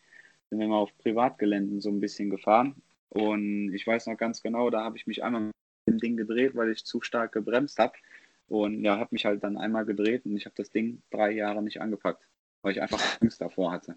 [0.50, 2.82] sind wir mal auf Privatgeländen so ein bisschen gefahren.
[3.10, 5.52] Und ich weiß noch ganz genau, da habe ich mich einmal mit
[5.86, 7.94] dem Ding gedreht, weil ich zu stark gebremst habe.
[8.48, 11.62] Und ja, habe mich halt dann einmal gedreht und ich habe das Ding drei Jahre
[11.62, 12.26] nicht angepackt,
[12.62, 13.96] weil ich einfach Angst davor hatte.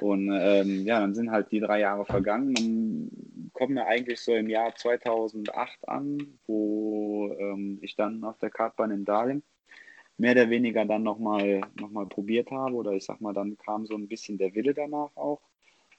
[0.00, 2.54] Und ähm, ja, dann sind halt die drei Jahre vergangen.
[2.54, 8.50] Dann kommen wir eigentlich so im Jahr 2008 an, wo ähm, ich dann auf der
[8.50, 9.42] Kartbahn in Dahlem
[10.18, 12.74] mehr oder weniger dann nochmal noch mal probiert habe.
[12.74, 15.40] Oder ich sag mal, dann kam so ein bisschen der Wille danach auch.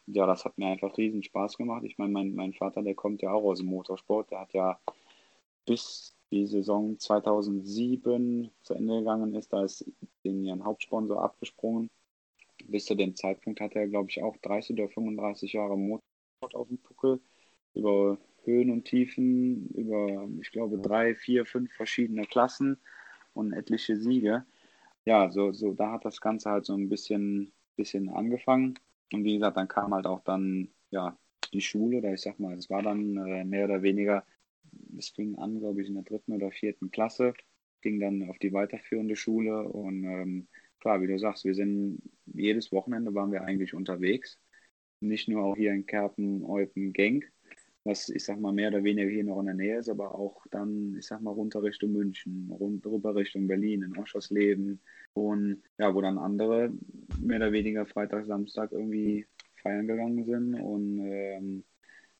[0.07, 1.83] Ja, das hat mir einfach riesen Spaß gemacht.
[1.83, 4.31] Ich meine, mein, mein Vater, der kommt ja auch aus dem Motorsport.
[4.31, 4.79] Der hat ja
[5.65, 9.85] bis die Saison 2007 zu Ende gegangen ist, da ist
[10.23, 11.89] den ihren Hauptsponsor abgesprungen
[12.67, 16.67] bis zu dem Zeitpunkt hatte er, glaube ich, auch 30 oder 35 Jahre Motorsport auf
[16.67, 17.19] dem Puckel.
[17.73, 22.79] Über Höhen und Tiefen, über, ich glaube, drei, vier, fünf verschiedene Klassen
[23.33, 24.45] und etliche Siege.
[25.05, 28.75] Ja, so, so da hat das Ganze halt so ein bisschen, bisschen angefangen.
[29.13, 31.17] Und wie gesagt, dann kam halt auch dann, ja,
[31.53, 34.25] die Schule, oder ich sag mal, es war dann äh, mehr oder weniger,
[34.97, 37.33] es fing an, glaube ich, in der dritten oder vierten Klasse,
[37.81, 40.47] ging dann auf die weiterführende Schule und ähm,
[40.79, 44.39] klar, wie du sagst, wir sind jedes Wochenende waren wir eigentlich unterwegs.
[44.99, 47.31] Nicht nur auch hier in Kerpen, Eupen, Genk,
[47.83, 50.45] was ich sag mal mehr oder weniger hier noch in der Nähe ist, aber auch
[50.51, 54.81] dann, ich sag mal, runter Richtung München, rüber Richtung Berlin, in Oschersleben.
[55.13, 56.71] Und ja, wo dann andere
[57.19, 59.25] mehr oder weniger Freitag, Samstag irgendwie
[59.61, 61.63] feiern gegangen sind und ähm,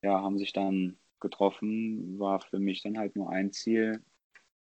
[0.01, 4.01] ja, haben sich dann getroffen, war für mich dann halt nur ein Ziel,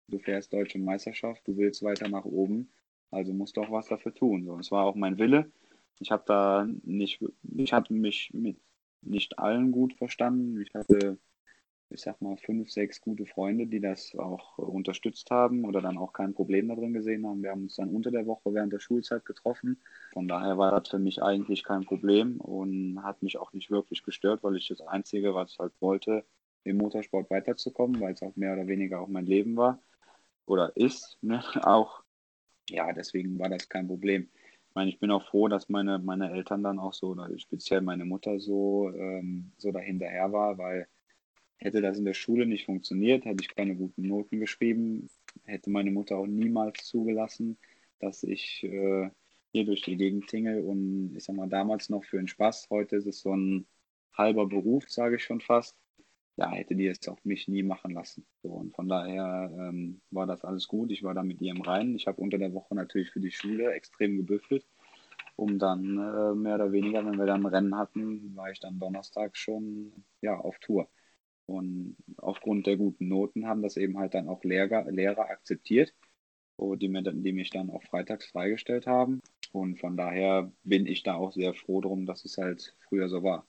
[0.07, 2.69] du fährst deutsche Meisterschaft, du willst weiter nach oben
[3.13, 4.45] also musste auch was dafür tun.
[4.45, 5.51] So, es war auch mein Wille.
[5.99, 7.23] Ich habe da nicht,
[7.55, 8.57] ich hatte mich mit
[9.01, 10.61] nicht allen gut verstanden.
[10.61, 11.17] Ich hatte,
[11.89, 16.13] ich sag mal, fünf, sechs gute Freunde, die das auch unterstützt haben oder dann auch
[16.13, 17.43] kein Problem darin gesehen haben.
[17.43, 19.81] Wir haben uns dann unter der Woche während der Schulzeit getroffen.
[20.13, 24.03] Von daher war das für mich eigentlich kein Problem und hat mich auch nicht wirklich
[24.03, 26.25] gestört, weil ich das Einzige, was ich halt wollte,
[26.63, 29.79] im Motorsport weiterzukommen, weil es auch mehr oder weniger auch mein Leben war
[30.45, 31.43] oder ist, ne?
[31.63, 32.02] auch
[32.69, 34.29] ja, deswegen war das kein Problem.
[34.69, 37.81] Ich meine, ich bin auch froh, dass meine, meine Eltern dann auch so, oder speziell
[37.81, 40.87] meine Mutter so, ähm, so dahinterher war, weil
[41.57, 45.09] hätte das in der Schule nicht funktioniert, hätte ich keine guten Noten geschrieben,
[45.43, 47.57] hätte meine Mutter auch niemals zugelassen,
[47.99, 49.09] dass ich äh,
[49.51, 52.95] hier durch die Gegend tingle und ich sag mal, damals noch für den Spaß, heute
[52.97, 53.67] ist es so ein
[54.13, 55.77] halber Beruf, sage ich schon fast
[56.37, 58.25] ja, hätte die es auch mich nie machen lassen.
[58.41, 60.91] So, und von daher ähm, war das alles gut.
[60.91, 61.95] Ich war da mit ihr im Reinen.
[61.95, 64.65] Ich habe unter der Woche natürlich für die Schule extrem gebüffelt.
[65.35, 69.35] um dann äh, mehr oder weniger, wenn wir dann Rennen hatten, war ich dann Donnerstag
[69.37, 70.89] schon ja, auf Tour.
[71.45, 75.93] Und aufgrund der guten Noten haben das eben halt dann auch Lehrer, Lehrer akzeptiert,
[76.59, 79.21] die, mir, die mich dann auch freitags freigestellt haben.
[79.51, 83.23] Und von daher bin ich da auch sehr froh drum, dass es halt früher so
[83.23, 83.47] war.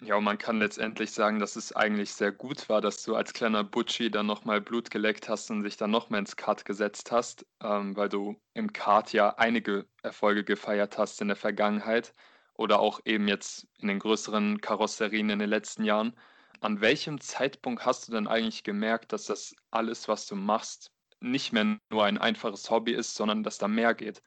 [0.00, 3.32] Ja, und man kann letztendlich sagen, dass es eigentlich sehr gut war, dass du als
[3.32, 7.46] kleiner Butchi dann nochmal Blut geleckt hast und dich dann nochmal ins Kart gesetzt hast,
[7.62, 12.12] ähm, weil du im Kart ja einige Erfolge gefeiert hast in der Vergangenheit
[12.54, 16.14] oder auch eben jetzt in den größeren Karosserien in den letzten Jahren.
[16.60, 21.52] An welchem Zeitpunkt hast du denn eigentlich gemerkt, dass das alles, was du machst, nicht
[21.52, 24.22] mehr nur ein einfaches Hobby ist, sondern dass da mehr geht?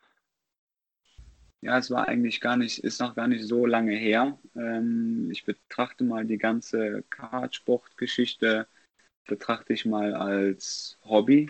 [1.62, 4.38] Ja, es war eigentlich gar nicht, ist noch gar nicht so lange her.
[4.56, 8.68] Ähm, ich betrachte mal die ganze Kartsportgeschichte,
[9.26, 11.50] betrachte ich mal als Hobby.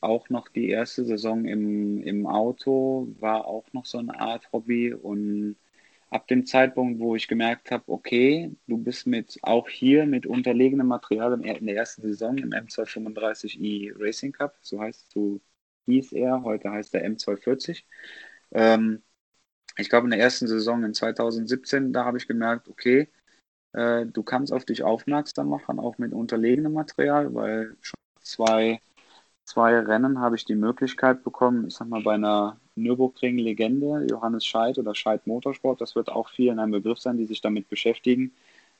[0.00, 4.92] Auch noch die erste Saison im, im Auto war auch noch so eine Art Hobby
[4.94, 5.56] und
[6.10, 10.86] ab dem Zeitpunkt, wo ich gemerkt habe, okay, du bist mit auch hier mit unterlegenem
[10.88, 15.40] Material in der ersten Saison im M235i Racing Cup, so heißt so
[15.86, 17.84] hieß er, heute heißt er M240.
[18.52, 19.02] Ähm,
[19.76, 23.08] ich glaube, in der ersten Saison in 2017, da habe ich gemerkt, okay,
[23.72, 28.80] äh, du kannst auf dich aufmerksam machen, auch mit unterlegenem Material, weil schon zwei,
[29.44, 34.78] zwei Rennen habe ich die Möglichkeit bekommen, ich sag mal, bei einer Nürburgring-Legende, Johannes Scheid
[34.78, 38.32] oder Scheid Motorsport, das wird auch vielen ein Begriff sein, die sich damit beschäftigen,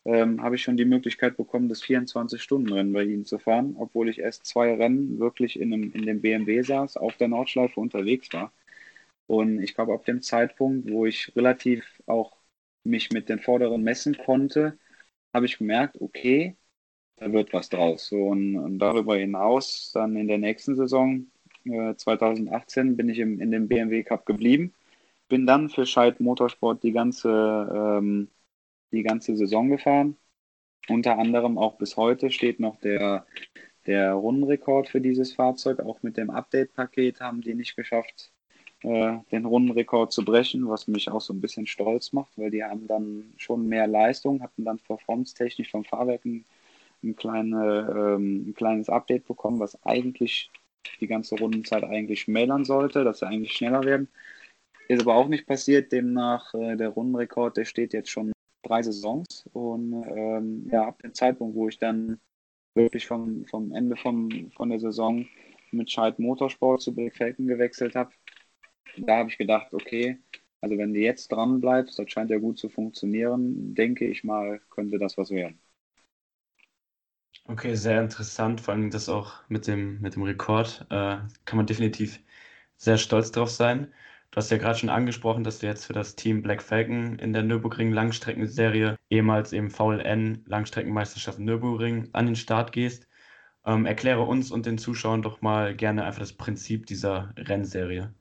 [0.05, 4.19] ähm, habe ich schon die Möglichkeit bekommen, das 24-Stunden-Rennen bei ihnen zu fahren, obwohl ich
[4.19, 8.53] erst zwei Rennen wirklich in, einem, in dem BMW saß, auf der Nordschleife unterwegs war.
[9.27, 12.37] Und ich glaube, ab dem Zeitpunkt, wo ich relativ auch
[12.85, 14.79] mich mit den Vorderen messen konnte,
[15.33, 16.57] habe ich gemerkt, okay,
[17.17, 18.09] da wird was draus.
[18.09, 21.31] So, und, und darüber hinaus, dann in der nächsten Saison,
[21.65, 24.75] äh, 2018, bin ich im, in dem BMW Cup geblieben.
[25.29, 28.31] Bin dann für Scheid Motorsport die ganze, ähm,
[28.93, 30.17] die ganze Saison gefahren.
[30.89, 33.27] Unter anderem auch bis heute steht noch der,
[33.87, 35.81] der Rundenrekord für dieses Fahrzeug.
[35.81, 38.34] Auch mit dem Update-Paket haben die nicht geschafft,
[38.85, 42.63] äh, den Rundenrekord zu brechen, was mich auch so ein bisschen stolz macht, weil die
[42.63, 46.45] haben dann schon mehr Leistung, hatten dann performance-technisch vom Fahrwerk ein,
[47.03, 50.51] ein, kleine, ähm, ein kleines Update bekommen, was eigentlich
[51.01, 54.09] die ganze Rundenzeit eigentlich schmälern sollte, dass sie eigentlich schneller werden.
[54.89, 59.49] Ist aber auch nicht passiert, demnach äh, der Rundenrekord, der steht jetzt schon drei Saisons
[59.55, 62.21] und ähm, ja, ab dem Zeitpunkt, wo ich dann
[62.75, 65.27] wirklich vom, vom Ende vom, von der Saison
[65.73, 68.11] mit Scheid Motorsport zu Black Falcon gewechselt habe,
[68.99, 70.19] da habe ich gedacht, okay,
[70.61, 74.61] also wenn du jetzt dran bleibst, das scheint ja gut zu funktionieren, denke ich mal,
[74.71, 75.61] könnte das was werden.
[77.47, 80.87] Okay, sehr interessant, vor allem das auch mit dem, mit dem Rekord.
[80.91, 82.21] Äh, kann man definitiv
[82.77, 83.93] sehr stolz drauf sein.
[84.31, 87.33] Du hast ja gerade schon angesprochen, dass du jetzt für das Team Black Falcon in
[87.35, 93.07] der Nürburgring Langstreckenserie, ehemals eben VLN Langstreckenmeisterschaft Nürburgring, an den Start gehst.
[93.67, 98.15] Ähm, erkläre uns und den Zuschauern doch mal gerne einfach das Prinzip dieser Rennserie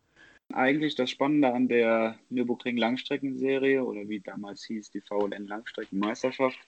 [0.53, 6.59] eigentlich das Spannende an der Nürburgring Langstreckenserie oder wie damals hieß die VLN Langstreckenmeisterschaft,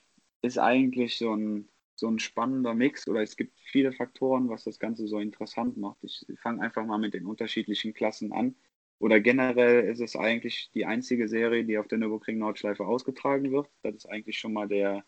[0.42, 4.80] ist eigentlich so ein, so ein spannender Mix oder es gibt viele Faktoren, was das
[4.80, 5.98] Ganze so interessant macht.
[6.04, 8.56] Ich fange einfach mal mit den unterschiedlichen Klassen an.
[9.00, 13.70] Oder generell ist es eigentlich die einzige Serie, die auf der Nürburgring Nordschleife ausgetragen wird.
[13.84, 15.04] Das ist eigentlich schon mal der,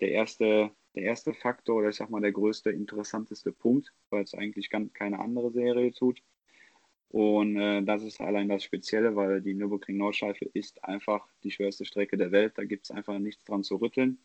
[0.00, 4.34] der, erste, der erste Faktor oder ich sag mal der größte, interessanteste Punkt, weil es
[4.34, 6.22] eigentlich ganz keine andere Serie tut.
[7.10, 11.84] Und äh, das ist allein das Spezielle, weil die Nürburgring Nordschleife ist einfach die schwerste
[11.84, 12.52] Strecke der Welt.
[12.56, 14.18] Da gibt es einfach nichts dran zu rütteln.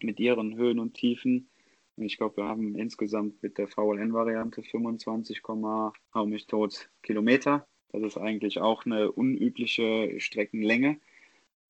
[0.00, 1.48] Mit ihren Höhen und Tiefen.
[1.96, 7.66] Ich glaube, wir haben insgesamt mit der VLN-Variante 25, hau mich tot Kilometer.
[7.90, 10.98] Das ist eigentlich auch eine unübliche Streckenlänge.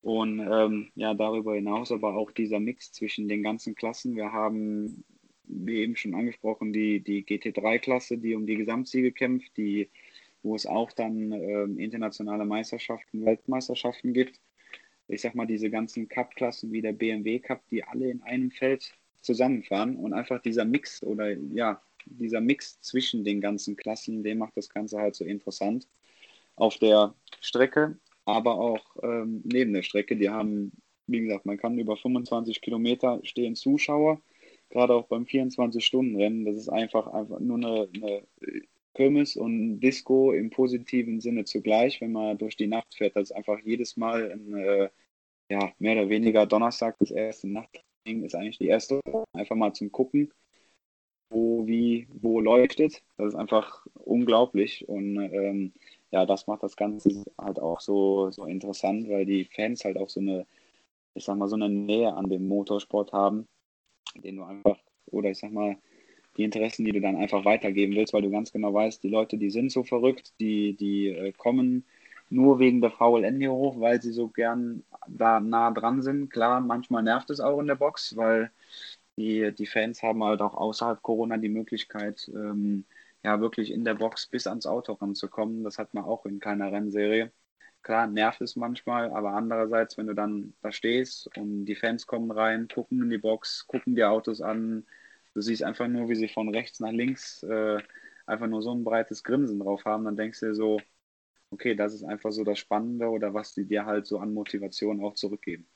[0.01, 4.15] Und ähm, ja, darüber hinaus aber auch dieser Mix zwischen den ganzen Klassen.
[4.15, 5.03] Wir haben,
[5.43, 9.89] wie eben schon angesprochen, die, die GT3-Klasse, die um die Gesamtsiege kämpft, die
[10.45, 14.39] wo es auch dann ähm, internationale Meisterschaften, Weltmeisterschaften gibt.
[15.07, 18.93] Ich sag mal, diese ganzen Cup-Klassen wie der BMW Cup, die alle in einem Feld
[19.21, 24.55] zusammenfahren und einfach dieser Mix oder ja, dieser Mix zwischen den ganzen Klassen, der macht
[24.55, 25.87] das Ganze halt so interessant
[26.55, 30.15] auf der Strecke, aber auch ähm, neben der Strecke.
[30.15, 30.71] Die haben,
[31.07, 34.21] wie gesagt, man kann über 25 Kilometer stehen Zuschauer,
[34.69, 36.45] gerade auch beim 24-Stunden-Rennen.
[36.45, 38.23] Das ist einfach, einfach nur eine, eine
[38.95, 43.15] Kirmes und Disco im positiven Sinne zugleich, wenn man durch die Nacht fährt.
[43.15, 44.89] Das ist einfach jedes Mal ein, äh,
[45.49, 48.99] ja, mehr oder weniger Donnerstag, das erste Nachtding ist eigentlich die erste,
[49.33, 50.31] einfach mal zum Gucken,
[51.29, 53.03] wo, wie, wo leuchtet.
[53.17, 55.73] Das ist einfach unglaublich und ähm,
[56.11, 60.09] ja, das macht das Ganze halt auch so, so interessant, weil die Fans halt auch
[60.09, 60.47] so eine,
[61.13, 63.47] ich sag mal, so eine Nähe an dem Motorsport haben,
[64.15, 65.77] den du einfach, oder ich sag mal,
[66.37, 69.37] die Interessen, die du dann einfach weitergeben willst, weil du ganz genau weißt, die Leute,
[69.37, 71.85] die sind so verrückt, die, die äh, kommen
[72.29, 76.29] nur wegen der VLN hier hoch, weil sie so gern da nah dran sind.
[76.31, 78.51] Klar, manchmal nervt es auch in der Box, weil
[79.17, 82.85] die, die Fans haben halt auch außerhalb Corona die Möglichkeit, ähm,
[83.23, 85.63] ja, wirklich in der Box bis ans Auto ranzukommen.
[85.63, 87.31] Das hat man auch in keiner Rennserie.
[87.81, 92.31] Klar, nervt es manchmal, aber andererseits, wenn du dann da stehst und die Fans kommen
[92.31, 94.85] rein, gucken in die Box, gucken die Autos an,
[95.35, 97.79] du siehst einfach nur, wie sie von rechts nach links äh,
[98.27, 100.81] einfach nur so ein breites Grinsen drauf haben, dann denkst du dir so,
[101.51, 105.03] okay, das ist einfach so das Spannende oder was die dir halt so an Motivation
[105.03, 105.67] auch zurückgeben.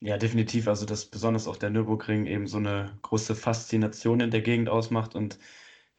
[0.00, 0.68] Ja, definitiv.
[0.68, 5.14] Also, dass besonders auch der Nürburgring eben so eine große Faszination in der Gegend ausmacht
[5.14, 5.38] und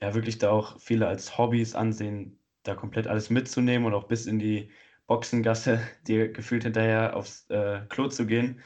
[0.01, 4.27] ja, wirklich da auch viele als Hobbys ansehen, da komplett alles mitzunehmen und auch bis
[4.27, 4.71] in die
[5.07, 8.61] Boxengasse dir gefühlt hinterher aufs äh, Klo zu gehen.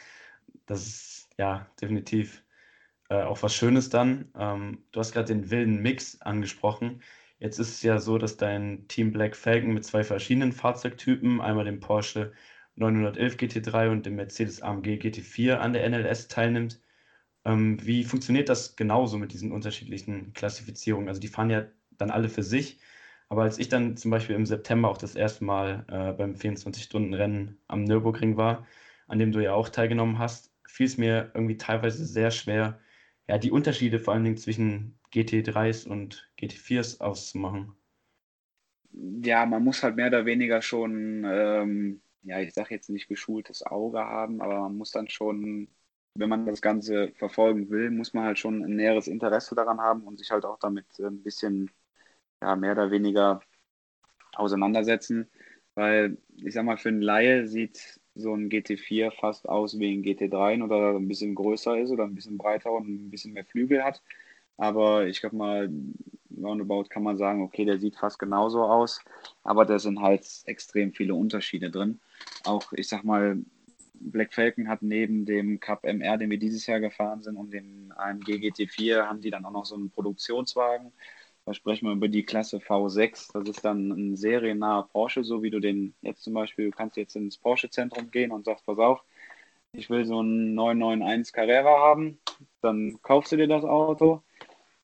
[0.66, 2.44] Das ist ja definitiv
[3.10, 4.32] äh, auch was Schönes dann.
[4.38, 7.02] Ähm, du hast gerade den wilden Mix angesprochen.
[7.40, 11.66] Jetzt ist es ja so, dass dein Team Black Falcon mit zwei verschiedenen Fahrzeugtypen, einmal
[11.66, 12.34] dem Porsche
[12.76, 16.82] 911 GT3 und dem Mercedes AMG GT4 an der NLS teilnimmt.
[17.46, 21.10] Ähm, wie funktioniert das genauso mit diesen unterschiedlichen Klassifizierungen?
[21.10, 21.66] Also die fahren ja
[21.98, 22.80] dann alle für sich,
[23.30, 27.60] aber als ich dann zum Beispiel im September auch das erste Mal äh, beim 24-Stunden-Rennen
[27.68, 28.66] am Nürburgring war,
[29.08, 32.80] an dem du ja auch teilgenommen hast, fiel es mir irgendwie teilweise sehr schwer,
[33.30, 37.74] ja, die Unterschiede vor allen Dingen zwischen GT3s und GT4s auszumachen?
[38.92, 43.64] Ja, man muss halt mehr oder weniger schon, ähm, ja, ich sage jetzt nicht geschultes
[43.64, 45.70] Auge haben, aber man muss dann schon,
[46.16, 50.04] wenn man das Ganze verfolgen will, muss man halt schon ein näheres Interesse daran haben
[50.04, 51.70] und sich halt auch damit ein bisschen,
[52.42, 53.42] ja, mehr oder weniger
[54.34, 55.30] auseinandersetzen.
[55.76, 60.04] Weil, ich sag mal, für einen Laie sieht so ein GT4 fast aus wie ein
[60.04, 63.84] GT3 oder ein bisschen größer ist oder ein bisschen breiter und ein bisschen mehr Flügel
[63.84, 64.02] hat.
[64.58, 65.70] Aber ich glaube mal,
[66.38, 69.02] roundabout kann man sagen, okay, der sieht fast genauso aus,
[69.44, 72.00] aber da sind halt extrem viele Unterschiede drin.
[72.44, 73.38] Auch, ich sag mal,
[74.02, 77.92] Black Falcon hat neben dem Cup MR, den wir dieses Jahr gefahren sind, und dem
[77.96, 80.92] AMG GT4, haben die dann auch noch so einen Produktionswagen.
[81.50, 83.34] Da sprechen wir über die Klasse V6.
[83.34, 86.96] Das ist dann ein seriennaher Porsche, so wie du den jetzt zum Beispiel, du kannst
[86.96, 89.04] jetzt ins Porsche-Zentrum gehen und sagst, pass auf,
[89.74, 92.20] ich will so einen 991 Carrera haben.
[92.62, 94.22] Dann kaufst du dir das Auto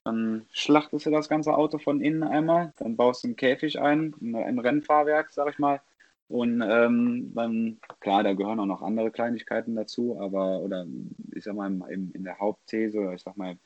[0.03, 4.13] dann schlachtest du das ganze Auto von innen einmal, dann baust du einen Käfig ein,
[4.21, 5.81] ein Rennfahrwerk, sag ich mal.
[6.27, 10.85] Und ähm, dann, klar, da gehören auch noch andere Kleinigkeiten dazu, aber, oder
[11.33, 13.57] ich sag mal, in der Hauptthese, oder ich sag mal,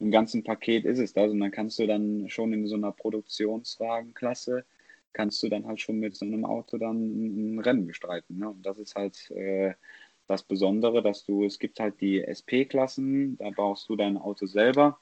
[0.00, 1.30] im ganzen Paket ist es das.
[1.30, 4.64] Und dann kannst du dann schon in so einer Produktionswagenklasse,
[5.12, 8.38] kannst du dann halt schon mit so einem Auto dann ein Rennen bestreiten.
[8.38, 8.48] Ne?
[8.50, 9.74] Und das ist halt äh,
[10.26, 14.98] das Besondere, dass du, es gibt halt die SP-Klassen, da baust du dein Auto selber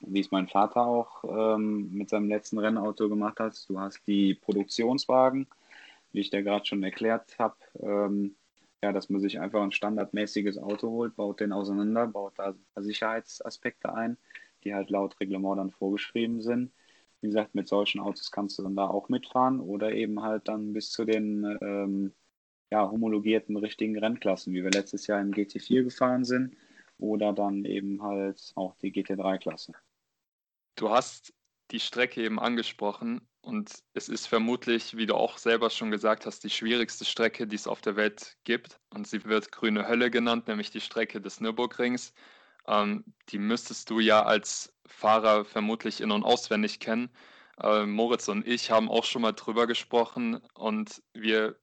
[0.00, 3.56] wie es mein Vater auch ähm, mit seinem letzten Rennauto gemacht hat.
[3.68, 5.46] Du hast die Produktionswagen,
[6.12, 7.56] wie ich dir gerade schon erklärt habe.
[7.80, 8.36] Ähm,
[8.86, 13.92] ja, dass man sich einfach ein standardmäßiges Auto holt, baut den auseinander, baut da Sicherheitsaspekte
[13.92, 14.16] ein,
[14.62, 16.72] die halt laut Reglement dann vorgeschrieben sind.
[17.20, 20.72] Wie gesagt, mit solchen Autos kannst du dann da auch mitfahren oder eben halt dann
[20.72, 22.12] bis zu den ähm,
[22.70, 26.56] ja, homologierten richtigen Rennklassen, wie wir letztes Jahr im GT4 gefahren sind
[26.98, 29.72] oder dann eben halt auch die GT3-Klasse.
[30.76, 31.34] Du hast
[31.72, 36.42] die Strecke eben angesprochen und es ist vermutlich, wie du auch selber schon gesagt hast,
[36.42, 38.80] die schwierigste Strecke, die es auf der Welt gibt.
[38.90, 42.12] Und sie wird Grüne Hölle genannt, nämlich die Strecke des Nürburgrings.
[42.66, 47.08] Ähm, die müsstest du ja als Fahrer vermutlich in- und auswendig kennen.
[47.62, 51.56] Äh, Moritz und ich haben auch schon mal drüber gesprochen und wir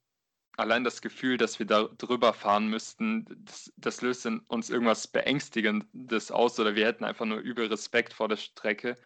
[0.56, 5.06] allein das Gefühl, dass wir da drüber fahren müssten, das, das, löst in uns irgendwas
[5.06, 8.96] Beängstigendes aus oder wir hätten einfach nur übel Respekt vor der Strecke.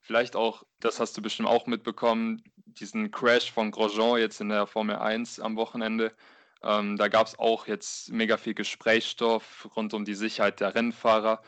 [0.00, 4.66] Vielleicht auch, das hast du bestimmt auch mitbekommen, diesen Crash von Grosjean jetzt in der
[4.66, 6.14] Formel 1 am Wochenende.
[6.62, 11.42] Ähm, da gab es auch jetzt mega viel Gesprächsstoff rund um die Sicherheit der Rennfahrer.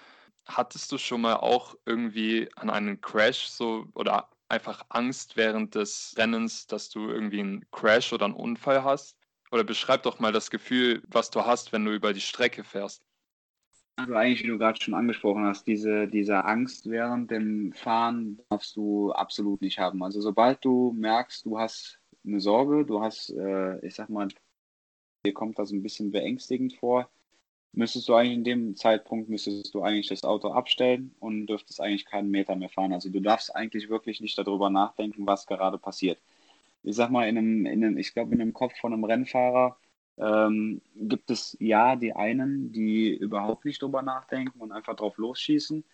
[0.46, 6.14] Hattest du schon mal auch irgendwie an einen Crash so oder einfach Angst während des
[6.18, 9.16] Rennens, dass du irgendwie einen Crash oder einen Unfall hast?
[9.50, 13.04] Oder beschreib doch mal das Gefühl, was du hast, wenn du über die Strecke fährst.
[13.96, 18.76] Also eigentlich, wie du gerade schon angesprochen hast, diese, diese Angst während dem Fahren darfst
[18.76, 20.02] du absolut nicht haben.
[20.02, 24.28] Also sobald du merkst, du hast eine Sorge, du hast, äh, ich sag mal,
[25.26, 27.10] dir kommt das ein bisschen beängstigend vor,
[27.72, 32.06] müsstest du eigentlich in dem Zeitpunkt, müsstest du eigentlich das Auto abstellen und dürftest eigentlich
[32.06, 32.92] keinen Meter mehr fahren.
[32.92, 36.18] Also du darfst eigentlich wirklich nicht darüber nachdenken, was gerade passiert.
[36.82, 39.78] ich sag mal, in einem, in einem ich glaube, in einem Kopf von einem Rennfahrer
[40.22, 45.84] ähm, gibt es ja die einen, die überhaupt nicht drüber nachdenken und einfach drauf losschießen.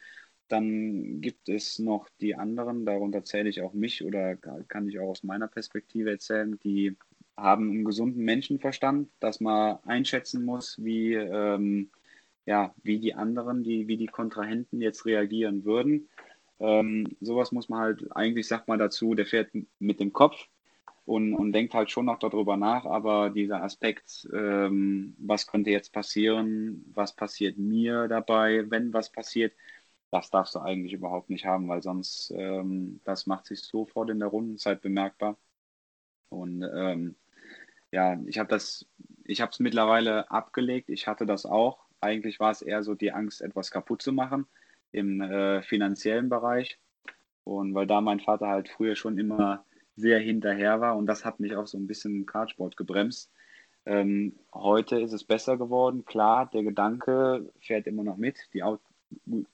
[0.48, 5.10] Dann gibt es noch die anderen, darunter zähle ich auch mich oder kann ich auch
[5.10, 6.96] aus meiner Perspektive erzählen, die
[7.36, 11.90] haben einen gesunden Menschenverstand, dass man einschätzen muss, wie, ähm,
[12.46, 16.08] ja, wie die anderen, die, wie die Kontrahenten jetzt reagieren würden.
[16.60, 20.48] Ähm, sowas muss man halt, eigentlich sagt man dazu, der fährt mit dem Kopf
[21.08, 25.90] und, und denkt halt schon noch darüber nach, aber dieser Aspekt, ähm, was könnte jetzt
[25.92, 29.54] passieren, was passiert mir dabei, wenn was passiert,
[30.10, 34.20] das darfst du eigentlich überhaupt nicht haben, weil sonst, ähm, das macht sich sofort in
[34.20, 35.38] der Rundenzeit bemerkbar.
[36.28, 37.16] Und ähm,
[37.92, 38.86] ja, ich habe das,
[39.24, 40.90] ich habe es mittlerweile abgelegt.
[40.90, 41.86] Ich hatte das auch.
[42.00, 44.46] Eigentlich war es eher so die Angst, etwas kaputt zu machen
[44.92, 46.78] im äh, finanziellen Bereich.
[47.44, 49.64] Und weil da mein Vater halt früher schon immer
[49.98, 53.32] sehr hinterher war und das hat mich auch so ein bisschen im Kartsport gebremst.
[53.84, 56.04] Ähm, heute ist es besser geworden.
[56.04, 58.38] Klar, der Gedanke fährt immer noch mit.
[58.52, 58.62] Die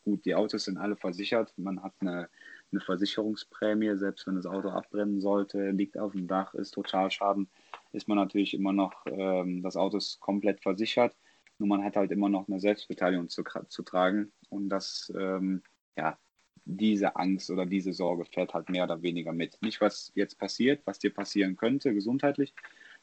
[0.05, 1.53] gut, die Autos sind alle versichert.
[1.57, 2.29] Man hat eine,
[2.73, 7.49] eine Versicherungsprämie, selbst wenn das Auto abbrennen sollte, liegt auf dem Dach, ist Totalschaden,
[7.93, 11.17] ist man natürlich immer noch, ähm, das Auto ist komplett versichert.
[11.59, 14.33] Nur man hat halt immer noch eine Selbstbeteiligung zu, zu tragen.
[14.49, 15.63] Und das, ähm,
[15.97, 16.19] ja,
[16.65, 19.61] diese Angst oder diese Sorge fährt halt mehr oder weniger mit.
[19.63, 22.55] Nicht, was jetzt passiert, was dir passieren könnte, gesundheitlich,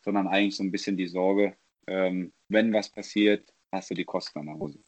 [0.01, 1.55] sondern eigentlich so ein bisschen die Sorge,
[1.87, 4.79] ähm, wenn was passiert, hast du die Kosten an der Hose.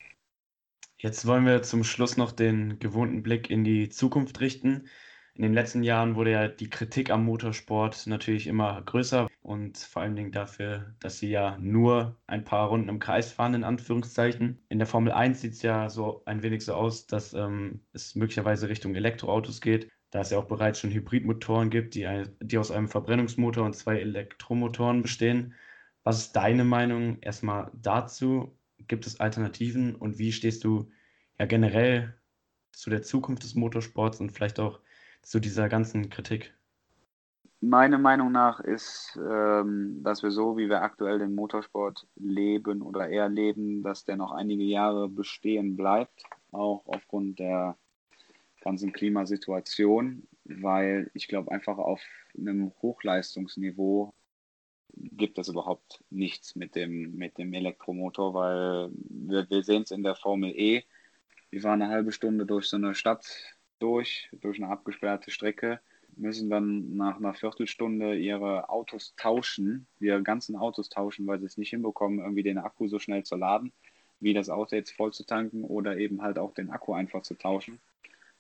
[0.98, 4.88] Jetzt wollen wir zum Schluss noch den gewohnten Blick in die Zukunft richten.
[5.36, 10.04] In den letzten Jahren wurde ja die Kritik am Motorsport natürlich immer größer und vor
[10.04, 14.64] allen Dingen dafür, dass sie ja nur ein paar Runden im Kreis fahren, in Anführungszeichen.
[14.70, 18.14] In der Formel 1 sieht es ja so ein wenig so aus, dass ähm, es
[18.14, 22.08] möglicherweise Richtung Elektroautos geht, da es ja auch bereits schon Hybridmotoren gibt, die,
[22.40, 25.56] die aus einem Verbrennungsmotor und zwei Elektromotoren bestehen.
[26.04, 28.56] Was ist deine Meinung erstmal dazu?
[28.88, 30.92] Gibt es Alternativen und wie stehst du
[31.40, 32.14] ja generell
[32.72, 34.83] zu der Zukunft des Motorsports und vielleicht auch
[35.24, 36.54] zu dieser ganzen Kritik?
[37.62, 43.08] Meiner Meinung nach ist, ähm, dass wir so, wie wir aktuell den Motorsport leben oder
[43.08, 47.78] eher leben, dass der noch einige Jahre bestehen bleibt, auch aufgrund der
[48.62, 52.02] ganzen Klimasituation, weil ich glaube einfach auf
[52.38, 54.14] einem Hochleistungsniveau
[54.96, 60.04] gibt es überhaupt nichts mit dem, mit dem Elektromotor, weil wir, wir sehen es in
[60.04, 60.84] der Formel E.
[61.50, 63.26] Wir fahren eine halbe Stunde durch so eine Stadt
[63.80, 65.80] durch, durch eine abgesperrte Strecke,
[66.16, 71.58] müssen dann nach einer Viertelstunde ihre Autos tauschen, ihre ganzen Autos tauschen, weil sie es
[71.58, 73.72] nicht hinbekommen, irgendwie den Akku so schnell zu laden,
[74.20, 77.36] wie das Auto jetzt voll zu tanken oder eben halt auch den Akku einfach zu
[77.36, 77.80] tauschen.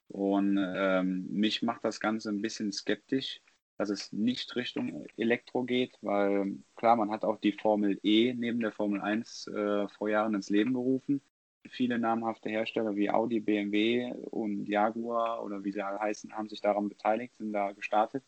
[0.10, 3.42] Und ähm, mich macht das Ganze ein bisschen skeptisch,
[3.78, 8.60] dass es nicht Richtung Elektro geht, weil klar, man hat auch die Formel E neben
[8.60, 11.22] der Formel 1 äh, vor Jahren ins Leben gerufen
[11.70, 16.62] viele namhafte Hersteller wie Audi, BMW und Jaguar oder wie sie alle heißen, haben sich
[16.62, 18.24] daran beteiligt, sind da gestartet.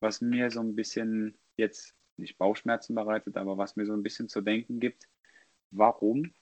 [0.00, 4.28] Was mir so ein bisschen jetzt nicht Bauchschmerzen bereitet, aber was mir so ein bisschen
[4.28, 5.08] zu denken gibt,
[5.70, 6.32] warum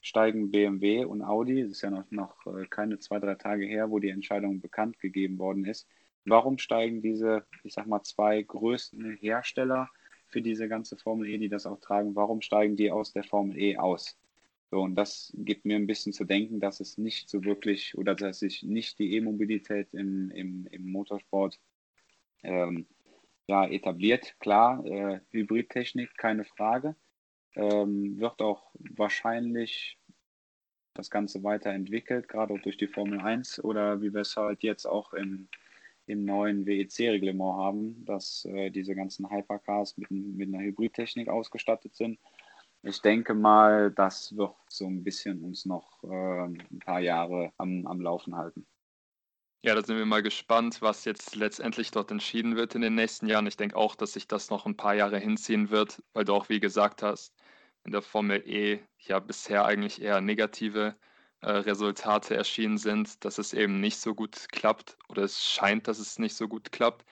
[0.00, 3.90] steigen BMW und Audi, es ist ja noch, noch äh, keine zwei, drei Tage her,
[3.90, 5.88] wo die Entscheidung bekannt gegeben worden ist,
[6.24, 9.90] warum steigen diese, ich sag mal, zwei größten Hersteller
[10.26, 13.58] für diese ganze Formel E, die das auch tragen, warum steigen die aus der Formel
[13.58, 14.16] E aus?
[14.70, 18.14] So, und das gibt mir ein bisschen zu denken, dass es nicht so wirklich oder
[18.14, 21.58] dass sich nicht die E-Mobilität im, im, im Motorsport
[22.42, 22.86] ähm,
[23.46, 24.38] ja, etabliert.
[24.40, 26.96] Klar, äh, Hybridtechnik, keine Frage.
[27.54, 29.98] Ähm, wird auch wahrscheinlich
[30.92, 34.84] das Ganze weiterentwickelt, gerade auch durch die Formel 1 oder wie wir es halt jetzt
[34.84, 35.48] auch im,
[36.06, 42.18] im neuen WEC-Reglement haben, dass äh, diese ganzen Hypercars mit, mit einer Hybridtechnik ausgestattet sind
[42.82, 47.86] ich denke mal, das wird so ein bisschen uns noch äh, ein paar Jahre am,
[47.86, 48.66] am Laufen halten.
[49.64, 53.26] Ja, da sind wir mal gespannt, was jetzt letztendlich dort entschieden wird in den nächsten
[53.26, 53.46] Jahren.
[53.46, 56.48] Ich denke auch, dass sich das noch ein paar Jahre hinziehen wird, weil du auch,
[56.48, 57.34] wie gesagt hast,
[57.84, 60.96] in der Formel E ja bisher eigentlich eher negative
[61.40, 65.98] äh, Resultate erschienen sind, dass es eben nicht so gut klappt oder es scheint, dass
[65.98, 67.04] es nicht so gut klappt.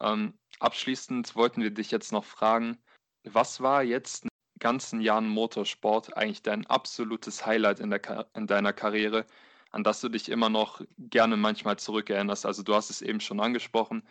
[0.00, 2.78] Ähm, abschließend wollten wir dich jetzt noch fragen,
[3.24, 4.26] was war jetzt
[4.62, 9.26] ganzen Jahren Motorsport eigentlich dein absolutes Highlight in, der, in deiner Karriere,
[9.72, 12.46] an das du dich immer noch gerne manchmal zurückerinnerst?
[12.46, 14.04] Also du hast es eben schon angesprochen,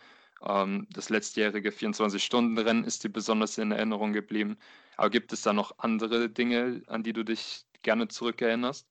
[0.43, 4.57] ähm, das letztjährige 24-Stunden-Rennen ist dir besonders in Erinnerung geblieben.
[4.97, 8.87] Aber gibt es da noch andere Dinge, an die du dich gerne zurückerinnerst?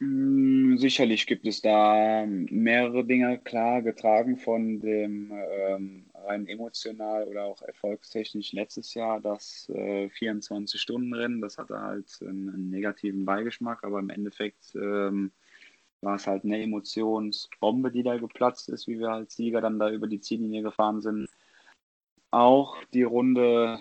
[0.00, 7.44] Hm, sicherlich gibt es da mehrere Dinge, klar, getragen von dem ähm, rein emotional oder
[7.44, 11.40] auch erfolgstechnisch letztes Jahr das äh, 24-Stunden-Rennen.
[11.40, 15.32] Das hatte halt einen, einen, negativen Beigeschmack, aber im Endeffekt ähm,
[16.00, 19.90] war es halt eine Emotionsbombe, die da geplatzt ist, wie wir als Sieger dann da
[19.90, 21.28] über die Ziellinie gefahren sind.
[22.30, 23.80] Auch die Runde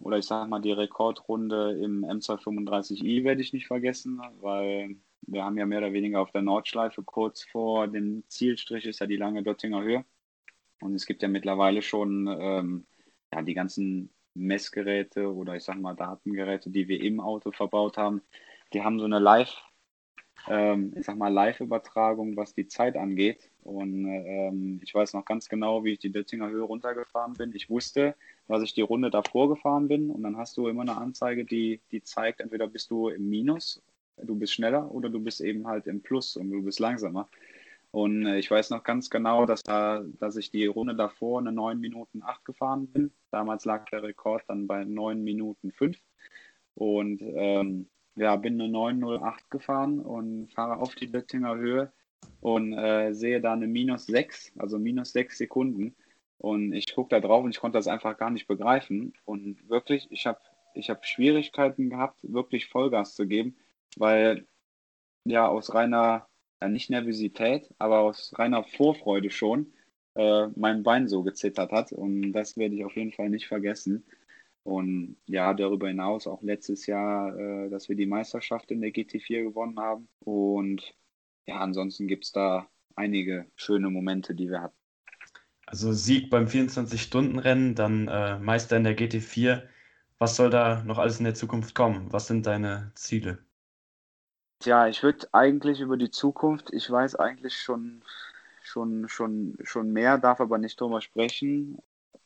[0.00, 5.58] oder ich sage mal die Rekordrunde im M235i werde ich nicht vergessen, weil wir haben
[5.58, 9.42] ja mehr oder weniger auf der Nordschleife kurz vor dem Zielstrich ist ja die lange
[9.42, 10.04] Dottinger Höhe.
[10.80, 12.86] Und es gibt ja mittlerweile schon ähm,
[13.32, 18.22] ja, die ganzen Messgeräte oder ich sag mal Datengeräte, die wir im Auto verbaut haben.
[18.72, 19.54] Die haben so eine Live,
[20.48, 23.50] ähm, ich sag mal Live-Übertragung, was die Zeit angeht.
[23.62, 27.52] Und ähm, ich weiß noch ganz genau, wie ich die Döttinger Höhe runtergefahren bin.
[27.54, 28.14] Ich wusste,
[28.46, 30.10] was ich die Runde davor gefahren bin.
[30.10, 33.82] Und dann hast du immer eine Anzeige, die, die zeigt, entweder bist du im Minus,
[34.22, 37.28] du bist schneller oder du bist eben halt im Plus und du bist langsamer.
[37.96, 41.50] Und äh, ich weiß noch ganz genau, dass, da, dass ich die Runde davor eine
[41.50, 43.10] 9 Minuten 8 gefahren bin.
[43.30, 45.96] Damals lag der Rekord dann bei 9 Minuten 5.
[46.74, 51.90] Und ähm, ja, bin eine 908 gefahren und fahre auf die Döttinger Höhe
[52.40, 55.96] und äh, sehe da eine minus 6, also minus 6 Sekunden.
[56.36, 59.14] Und ich gucke da drauf und ich konnte das einfach gar nicht begreifen.
[59.24, 60.40] Und wirklich, ich habe
[60.74, 63.56] ich hab Schwierigkeiten gehabt, wirklich Vollgas zu geben,
[63.96, 64.46] weil
[65.24, 66.28] ja aus reiner,
[66.60, 69.72] ja nicht Nervosität, aber aus reiner Vorfreude schon
[70.14, 71.92] äh, mein Bein so gezittert hat.
[71.92, 74.04] Und das werde ich auf jeden Fall nicht vergessen.
[74.62, 79.44] Und ja, darüber hinaus auch letztes Jahr, äh, dass wir die Meisterschaft in der GT4
[79.44, 80.08] gewonnen haben.
[80.20, 80.94] Und
[81.46, 84.76] ja, ansonsten gibt es da einige schöne Momente, die wir hatten.
[85.66, 89.62] Also Sieg beim 24-Stunden-Rennen, dann äh, Meister in der GT4.
[90.18, 92.12] Was soll da noch alles in der Zukunft kommen?
[92.12, 93.45] Was sind deine Ziele?
[94.58, 98.02] Tja, ich würde eigentlich über die Zukunft, ich weiß eigentlich schon,
[98.62, 101.78] schon, schon, schon mehr, darf aber nicht drüber sprechen.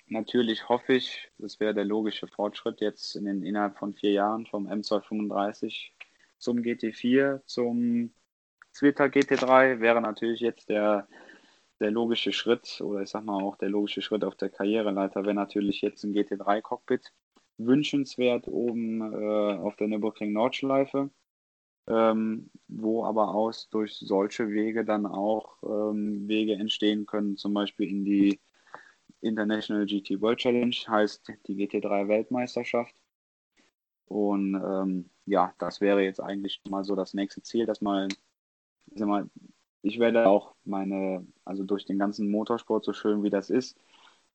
[0.06, 4.46] Natürlich hoffe ich, das wäre der logische Fortschritt jetzt in den, innerhalb von vier Jahren
[4.46, 5.90] vom M235
[6.38, 8.12] zum GT4, zum
[8.72, 11.08] Twitter GT3 wäre natürlich jetzt der,
[11.80, 15.34] der logische Schritt oder ich sag mal auch der logische Schritt auf der Karriereleiter wäre
[15.34, 17.12] natürlich jetzt ein GT3-Cockpit.
[17.58, 21.10] Wünschenswert oben äh, auf der Nürburgring Nordschleife
[21.86, 27.88] ähm, wo aber aus durch solche Wege dann auch ähm, Wege entstehen können, zum Beispiel
[27.88, 28.40] in die
[29.20, 32.94] International GT World Challenge, heißt die GT3 Weltmeisterschaft.
[34.06, 38.08] Und ähm, ja, das wäre jetzt eigentlich mal so das nächste Ziel, dass mal,
[38.92, 39.30] ich, mal,
[39.82, 43.78] ich werde auch meine, also durch den ganzen Motorsport, so schön wie das ist,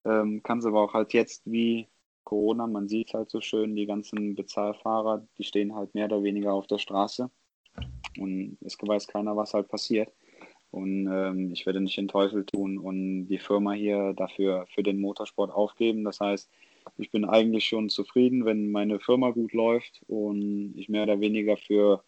[0.05, 1.89] ähm, kann es aber auch halt jetzt wie
[2.25, 6.53] Corona, man sieht halt so schön, die ganzen Bezahlfahrer, die stehen halt mehr oder weniger
[6.53, 7.29] auf der Straße.
[8.17, 10.11] Und es weiß keiner, was halt passiert.
[10.71, 14.99] Und ähm, ich werde nicht den Teufel tun und die Firma hier dafür für den
[14.99, 16.03] Motorsport aufgeben.
[16.03, 16.49] Das heißt,
[16.97, 21.57] ich bin eigentlich schon zufrieden, wenn meine Firma gut läuft und ich mehr oder weniger
[21.57, 22.03] für,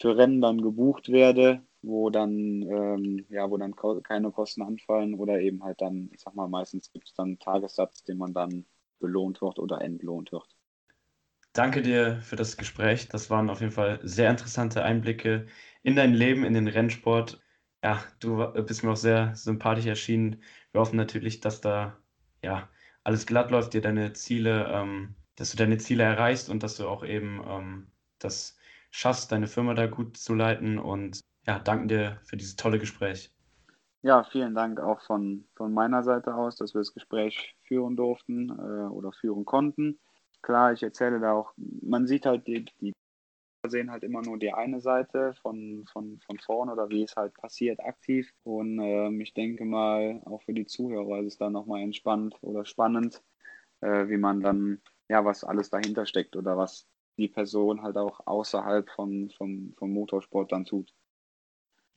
[0.00, 5.40] für Rennen dann gebucht werde, wo dann, ähm, ja, wo dann keine Kosten anfallen oder
[5.40, 8.64] eben halt dann, ich sag mal, meistens gibt es dann einen Tagessatz, den man dann
[9.02, 10.56] belohnt wird oder entlohnt wird.
[11.52, 13.08] Danke dir für das Gespräch.
[13.08, 15.46] Das waren auf jeden Fall sehr interessante Einblicke
[15.82, 17.42] in dein Leben, in den Rennsport.
[17.84, 20.42] Ja, du bist mir auch sehr sympathisch erschienen.
[20.70, 21.98] Wir hoffen natürlich, dass da
[22.42, 22.70] ja
[23.04, 26.88] alles glatt läuft, dir deine Ziele, ähm, dass du deine Ziele erreichst und dass du
[26.88, 28.56] auch eben ähm, das
[28.90, 30.78] schaffst, deine Firma da gut zu leiten.
[30.78, 33.30] Und ja, danken dir für dieses tolle Gespräch.
[34.02, 38.50] Ja, vielen Dank auch von, von meiner Seite aus, dass wir das Gespräch führen durften
[38.50, 39.98] äh, oder führen konnten
[40.42, 42.92] klar, ich erzähle da auch, man sieht halt die, die
[43.66, 47.34] sehen halt immer nur die eine Seite von, von, von vorn oder wie es halt
[47.34, 48.32] passiert aktiv.
[48.42, 52.64] Und ähm, ich denke mal, auch für die Zuhörer ist es dann nochmal entspannt oder
[52.64, 53.22] spannend,
[53.80, 56.88] äh, wie man dann, ja, was alles dahinter steckt oder was
[57.18, 60.92] die Person halt auch außerhalb von, von, vom Motorsport dann tut.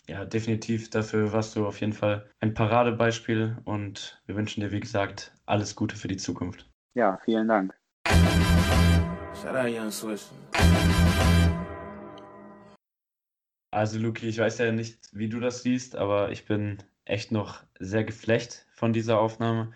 [0.07, 0.91] Ja, definitiv.
[0.91, 5.75] Dafür warst du auf jeden Fall ein Paradebeispiel und wir wünschen dir, wie gesagt, alles
[5.75, 6.69] Gute für die Zukunft.
[6.93, 7.73] Ja, vielen Dank.
[13.71, 17.63] Also, Luki, ich weiß ja nicht, wie du das siehst, aber ich bin echt noch
[17.79, 19.71] sehr geflecht von dieser Aufnahme.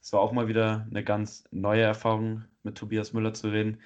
[0.00, 3.80] Es war auch mal wieder eine ganz neue Erfahrung, mit Tobias Müller zu reden.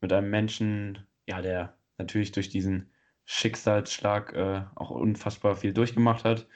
[0.00, 2.90] Mit einem Menschen, ja, der natürlich durch diesen
[3.26, 6.46] Schicksalsschlag äh, auch unfassbar viel durchgemacht hat.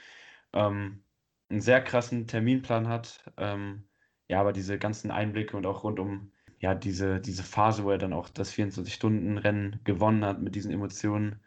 [0.53, 1.05] Ähm,
[1.51, 3.25] einen sehr krassen Terminplan hat.
[3.37, 3.85] Ähm,
[4.29, 7.99] ja, aber diese ganzen Einblicke und auch rund um ja, diese, diese Phase, wo er
[7.99, 11.41] dann auch das 24-Stunden-Rennen gewonnen hat mit diesen Emotionen,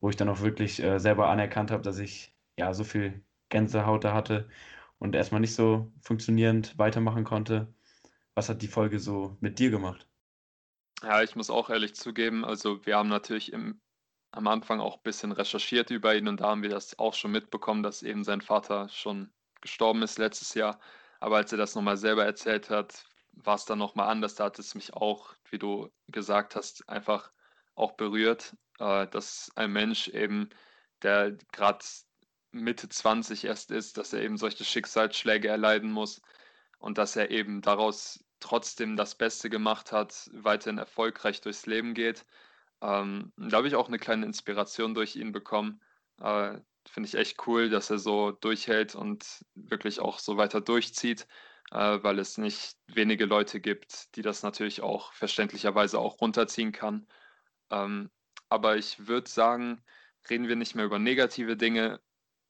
[0.00, 4.04] wo ich dann auch wirklich äh, selber anerkannt habe, dass ich ja so viel Gänsehaut
[4.04, 4.48] da hatte
[4.98, 7.72] und erstmal nicht so funktionierend weitermachen konnte.
[8.34, 10.06] Was hat die Folge so mit dir gemacht?
[11.02, 13.80] Ja, ich muss auch ehrlich zugeben, also wir haben natürlich im,
[14.30, 17.32] am Anfang auch ein bisschen recherchiert über ihn und da haben wir das auch schon
[17.32, 20.78] mitbekommen, dass eben sein Vater schon gestorben ist letztes Jahr.
[21.20, 24.34] Aber als er das nochmal selber erzählt hat, war es dann nochmal anders.
[24.34, 27.32] Da hat es mich auch, wie du gesagt hast, einfach
[27.74, 30.50] auch berührt, äh, dass ein Mensch eben,
[31.02, 31.84] der gerade
[32.52, 36.20] Mitte 20 erst ist, dass er eben solche Schicksalsschläge erleiden muss
[36.78, 42.24] und dass er eben daraus trotzdem das Beste gemacht hat, weiterhin erfolgreich durchs Leben geht.
[42.82, 45.80] Ähm, da habe ich auch eine kleine Inspiration durch ihn bekommen.
[46.20, 51.26] Äh, Finde ich echt cool, dass er so durchhält und wirklich auch so weiter durchzieht,
[51.70, 57.06] äh, weil es nicht wenige Leute gibt, die das natürlich auch verständlicherweise auch runterziehen kann.
[57.70, 58.10] Ähm,
[58.48, 59.82] aber ich würde sagen,
[60.30, 62.00] reden wir nicht mehr über negative Dinge.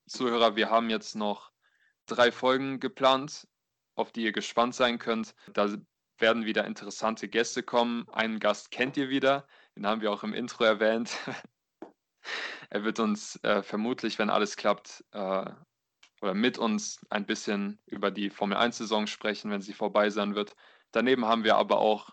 [0.07, 1.53] Zuhörer, wir haben jetzt noch
[2.07, 3.49] drei Folgen geplant
[3.99, 5.35] auf die ihr gespannt sein könnt.
[5.53, 5.76] Da
[6.18, 8.09] werden wieder interessante Gäste kommen.
[8.11, 9.47] Einen Gast kennt ihr wieder,
[9.79, 11.16] den haben wir auch im Intro erwähnt.
[12.70, 15.45] er wird uns äh, vermutlich, wenn alles klappt, äh,
[16.20, 20.57] oder mit uns ein bisschen über die Formel 1-Saison sprechen, wenn sie vorbei sein wird.
[20.91, 22.11] Daneben haben wir aber auch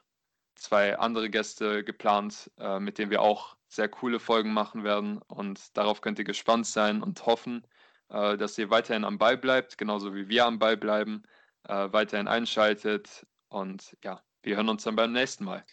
[0.53, 5.17] zwei andere Gäste geplant, äh, mit denen wir auch sehr coole Folgen machen werden.
[5.23, 7.65] Und darauf könnt ihr gespannt sein und hoffen,
[8.09, 11.23] äh, dass ihr weiterhin am Ball bleibt, genauso wie wir am Ball bleiben
[11.63, 13.25] äh, weiterhin einschaltet.
[13.49, 15.65] Und ja, wir hören uns dann beim nächsten Mal.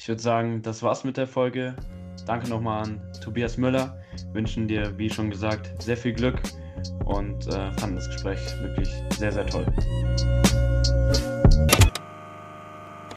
[0.00, 1.74] Ich würde sagen, das war's mit der Folge.
[2.24, 4.00] Danke nochmal an Tobias Müller.
[4.32, 6.40] Wünschen dir, wie schon gesagt, sehr viel Glück
[7.04, 8.88] und äh, fanden das Gespräch wirklich
[9.18, 9.66] sehr, sehr toll.